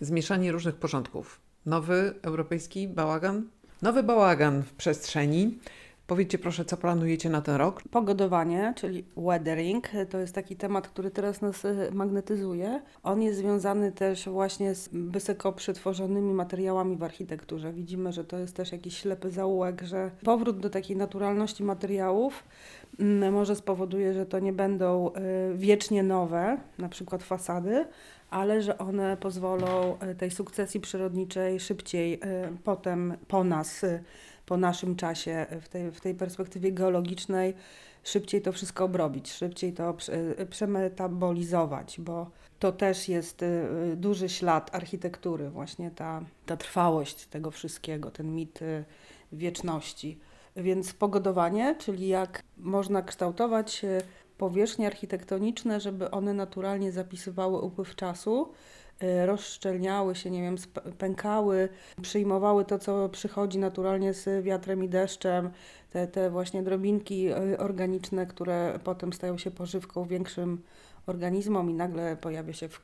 Zmieszanie 0.00 0.52
różnych 0.52 0.74
porządków. 0.74 1.40
Nowy 1.66 2.14
europejski 2.22 2.88
bałagan, 2.88 3.42
nowy 3.82 4.02
bałagan 4.02 4.62
w 4.62 4.72
przestrzeni, 4.72 5.58
Powiedzcie 6.08 6.38
proszę, 6.38 6.64
co 6.64 6.76
planujecie 6.76 7.30
na 7.30 7.42
ten 7.42 7.54
rok? 7.54 7.82
Pogodowanie, 7.90 8.74
czyli 8.76 9.04
weathering, 9.16 9.88
to 10.10 10.18
jest 10.18 10.34
taki 10.34 10.56
temat, 10.56 10.88
który 10.88 11.10
teraz 11.10 11.40
nas 11.40 11.64
e, 11.64 11.90
magnetyzuje. 11.92 12.82
On 13.02 13.22
jest 13.22 13.38
związany 13.38 13.92
też 13.92 14.28
właśnie 14.28 14.74
z 14.74 14.88
wysoko 14.92 15.52
przetworzonymi 15.52 16.34
materiałami 16.34 16.96
w 16.96 17.02
architekturze. 17.02 17.72
Widzimy, 17.72 18.12
że 18.12 18.24
to 18.24 18.38
jest 18.38 18.56
też 18.56 18.72
jakiś 18.72 18.98
ślepy 18.98 19.30
zaułek, 19.30 19.82
że 19.82 20.10
powrót 20.24 20.60
do 20.60 20.70
takiej 20.70 20.96
naturalności 20.96 21.64
materiałów 21.64 22.44
może 23.32 23.56
spowoduje, 23.56 24.14
że 24.14 24.26
to 24.26 24.38
nie 24.38 24.52
będą 24.52 25.12
e, 25.12 25.20
wiecznie 25.54 26.02
nowe, 26.02 26.58
na 26.78 26.88
przykład 26.88 27.22
fasady, 27.22 27.86
ale 28.30 28.62
że 28.62 28.78
one 28.78 29.16
pozwolą 29.16 29.98
e, 29.98 30.14
tej 30.14 30.30
sukcesji 30.30 30.80
przyrodniczej 30.80 31.60
szybciej 31.60 32.20
potem 32.64 33.16
po 33.28 33.44
nas 33.44 33.84
po 34.46 34.56
naszym 34.56 34.96
czasie, 34.96 35.46
w 35.60 35.68
tej, 35.68 35.90
w 35.90 36.00
tej 36.00 36.14
perspektywie 36.14 36.72
geologicznej, 36.72 37.54
szybciej 38.04 38.42
to 38.42 38.52
wszystko 38.52 38.84
obrobić, 38.84 39.32
szybciej 39.32 39.72
to 39.72 39.96
przemetabolizować, 40.50 42.00
bo 42.00 42.30
to 42.58 42.72
też 42.72 43.08
jest 43.08 43.42
y, 43.42 43.66
duży 43.96 44.28
ślad 44.28 44.74
architektury, 44.74 45.50
właśnie 45.50 45.90
ta, 45.90 46.22
ta 46.46 46.56
trwałość 46.56 47.26
tego 47.26 47.50
wszystkiego, 47.50 48.10
ten 48.10 48.34
mit 48.34 48.62
y, 48.62 48.84
wieczności. 49.32 50.18
Więc 50.56 50.92
pogodowanie, 50.92 51.76
czyli 51.78 52.08
jak 52.08 52.42
można 52.56 53.02
kształtować 53.02 53.84
y, 53.84 54.00
powierzchnie 54.38 54.86
architektoniczne, 54.86 55.80
żeby 55.80 56.10
one 56.10 56.34
naturalnie 56.34 56.92
zapisywały 56.92 57.60
upływ 57.60 57.94
czasu, 57.96 58.52
Y, 59.02 59.26
rozszczelniały 59.26 60.14
się, 60.14 60.30
nie 60.30 60.42
wiem, 60.42 60.56
pękały, 60.98 61.68
przyjmowały 62.02 62.64
to, 62.64 62.78
co 62.78 63.08
przychodzi 63.08 63.58
naturalnie 63.58 64.14
z 64.14 64.44
wiatrem 64.44 64.84
i 64.84 64.88
deszczem, 64.88 65.50
te, 65.90 66.06
te 66.06 66.30
właśnie 66.30 66.62
drobinki 66.62 67.32
y, 67.32 67.58
organiczne, 67.58 68.26
które 68.26 68.78
potem 68.84 69.12
stają 69.12 69.38
się 69.38 69.50
pożywką 69.50 70.04
większym 70.04 70.62
organizmom 71.06 71.70
i 71.70 71.74
nagle 71.74 72.16
pojawia 72.16 72.52
się, 72.52 72.68
w, 72.68 72.80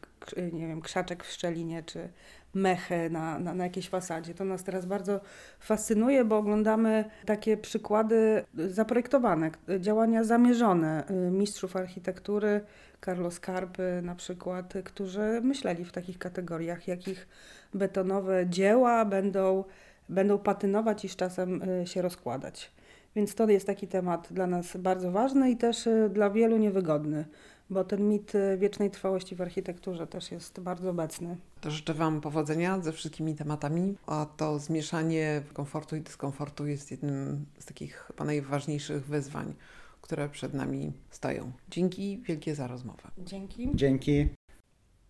nie 0.53 0.67
wiem, 0.67 0.81
krzaczek 0.81 1.25
w 1.25 1.31
szczelinie 1.31 1.83
czy 1.83 2.09
mechę 2.55 3.11
na, 3.11 3.39
na, 3.39 3.55
na 3.55 3.65
jakiejś 3.65 3.89
fasadzie. 3.89 4.35
To 4.35 4.45
nas 4.45 4.65
teraz 4.65 4.87
bardzo 4.87 5.21
fascynuje, 5.61 6.25
bo 6.25 6.39
oglądamy 6.39 7.05
takie 7.27 7.57
przykłady 7.57 8.45
zaprojektowane, 8.55 9.51
działania 9.81 10.25
zamierzone 10.25 11.05
y, 11.11 11.31
mistrzów 11.31 11.77
architektury, 11.77 12.61
Carlos 13.05 13.41
Carpy 13.41 14.01
na 14.03 14.15
przykład, 14.15 14.75
którzy 14.85 15.41
myśleli 15.43 15.85
w 15.85 15.93
takich 15.93 16.19
kategoriach, 16.19 16.89
jakich 16.89 17.29
betonowe 17.75 18.47
dzieła 18.47 19.05
będą, 19.05 19.65
będą 20.09 20.39
patynować 20.39 21.05
i 21.05 21.09
z 21.09 21.17
czasem 21.17 21.63
y, 21.63 21.87
się 21.87 22.03
rozkładać. 22.03 22.73
Więc 23.17 23.35
to 23.35 23.49
jest 23.49 23.67
taki 23.67 23.89
temat 23.89 24.29
dla 24.31 24.47
nas 24.47 24.77
bardzo 24.77 25.13
ważny 25.13 25.51
i 25.51 25.57
też 25.57 25.87
y, 25.87 26.11
dla 26.13 26.31
wielu 26.31 26.57
niewygodny, 26.57 27.25
bo 27.71 27.85
ten 27.85 28.09
mit 28.09 28.35
y, 28.35 28.59
wiecznej 28.59 28.91
trwałości 28.91 29.37
w 29.37 29.41
architekturze 29.41 30.07
też 30.07 30.31
jest 30.31 30.61
bardzo 30.61 30.91
obecny. 30.91 31.37
To 31.61 31.71
życzę 31.71 31.95
Wam 31.95 32.21
powodzenia 32.21 32.81
ze 32.81 32.93
wszystkimi 32.93 33.35
tematami, 33.35 33.97
a 34.07 34.27
to 34.37 34.59
zmieszanie 34.59 35.43
komfortu 35.53 35.97
i 35.97 36.01
dyskomfortu 36.01 36.67
jest 36.67 36.91
jednym 36.91 37.47
z 37.59 37.65
takich 37.65 37.97
chyba 37.97 38.25
najważniejszych 38.25 39.07
wyzwań, 39.07 39.55
które 40.01 40.29
przed 40.29 40.55
nami 40.55 40.93
stoją. 41.11 41.53
Dzięki 41.69 42.19
wielkie 42.19 42.55
za 42.55 42.67
rozmowę. 42.67 43.11
Dzięki. 43.19 43.71
Dzięki. 43.75 44.29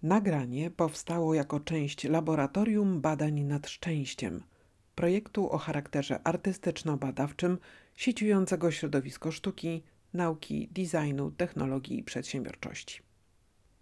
Nagranie 0.02 0.70
powstało 0.70 1.34
jako 1.34 1.60
część 1.60 2.04
Laboratorium 2.04 3.00
Badań 3.00 3.40
nad 3.40 3.68
Szczęściem, 3.68 4.42
projektu 4.94 5.50
o 5.50 5.58
charakterze 5.58 6.20
artystyczno-badawczym 6.24 7.56
sieciującego 7.96 8.70
środowisko 8.70 9.30
sztuki, 9.30 9.82
nauki, 10.14 10.68
designu, 10.72 11.30
technologii 11.30 11.98
i 11.98 12.02
przedsiębiorczości. 12.02 13.00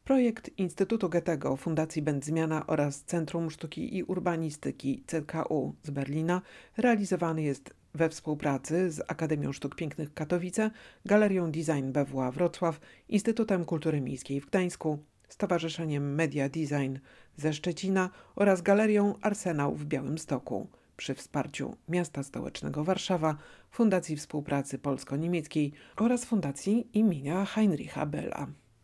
Projekt 0.05 0.51
Instytutu 0.59 1.09
Goethego, 1.09 1.57
Fundacji 1.57 2.03
Będzmiana 2.03 2.67
oraz 2.67 3.03
Centrum 3.03 3.51
Sztuki 3.51 3.97
i 3.97 4.03
Urbanistyki 4.03 5.05
CKU 5.07 5.75
z 5.83 5.91
Berlina 5.91 6.43
realizowany 6.77 7.43
jest 7.43 7.75
we 7.95 8.09
współpracy 8.09 8.91
z 8.91 9.01
Akademią 9.09 9.53
Sztuk 9.53 9.75
Pięknych 9.75 10.15
Katowice, 10.15 10.71
Galerią 11.05 11.51
Design 11.51 11.93
BWA 11.93 12.31
Wrocław, 12.31 12.81
Instytutem 13.09 13.65
Kultury 13.65 14.01
Miejskiej 14.01 14.41
w 14.41 14.47
Gdańsku, 14.47 14.99
Stowarzyszeniem 15.29 16.15
Media 16.15 16.49
Design 16.49 16.97
ze 17.37 17.53
Szczecina 17.53 18.11
oraz 18.37 18.63
Galerią 18.63 19.15
Arsenał 19.21 19.75
w 19.75 19.85
Białymstoku 19.85 20.69
przy 21.03 21.15
wsparciu 21.15 21.77
Miasta 21.89 22.23
Stołecznego 22.23 22.85
Warszawa, 22.85 23.37
Fundacji 23.71 24.17
Współpracy 24.17 24.79
Polsko-Niemieckiej 24.79 25.73
oraz 25.97 26.25
Fundacji 26.25 26.99
imienia 26.99 27.45
Heinricha 27.45 28.07
Bella. 28.07 28.47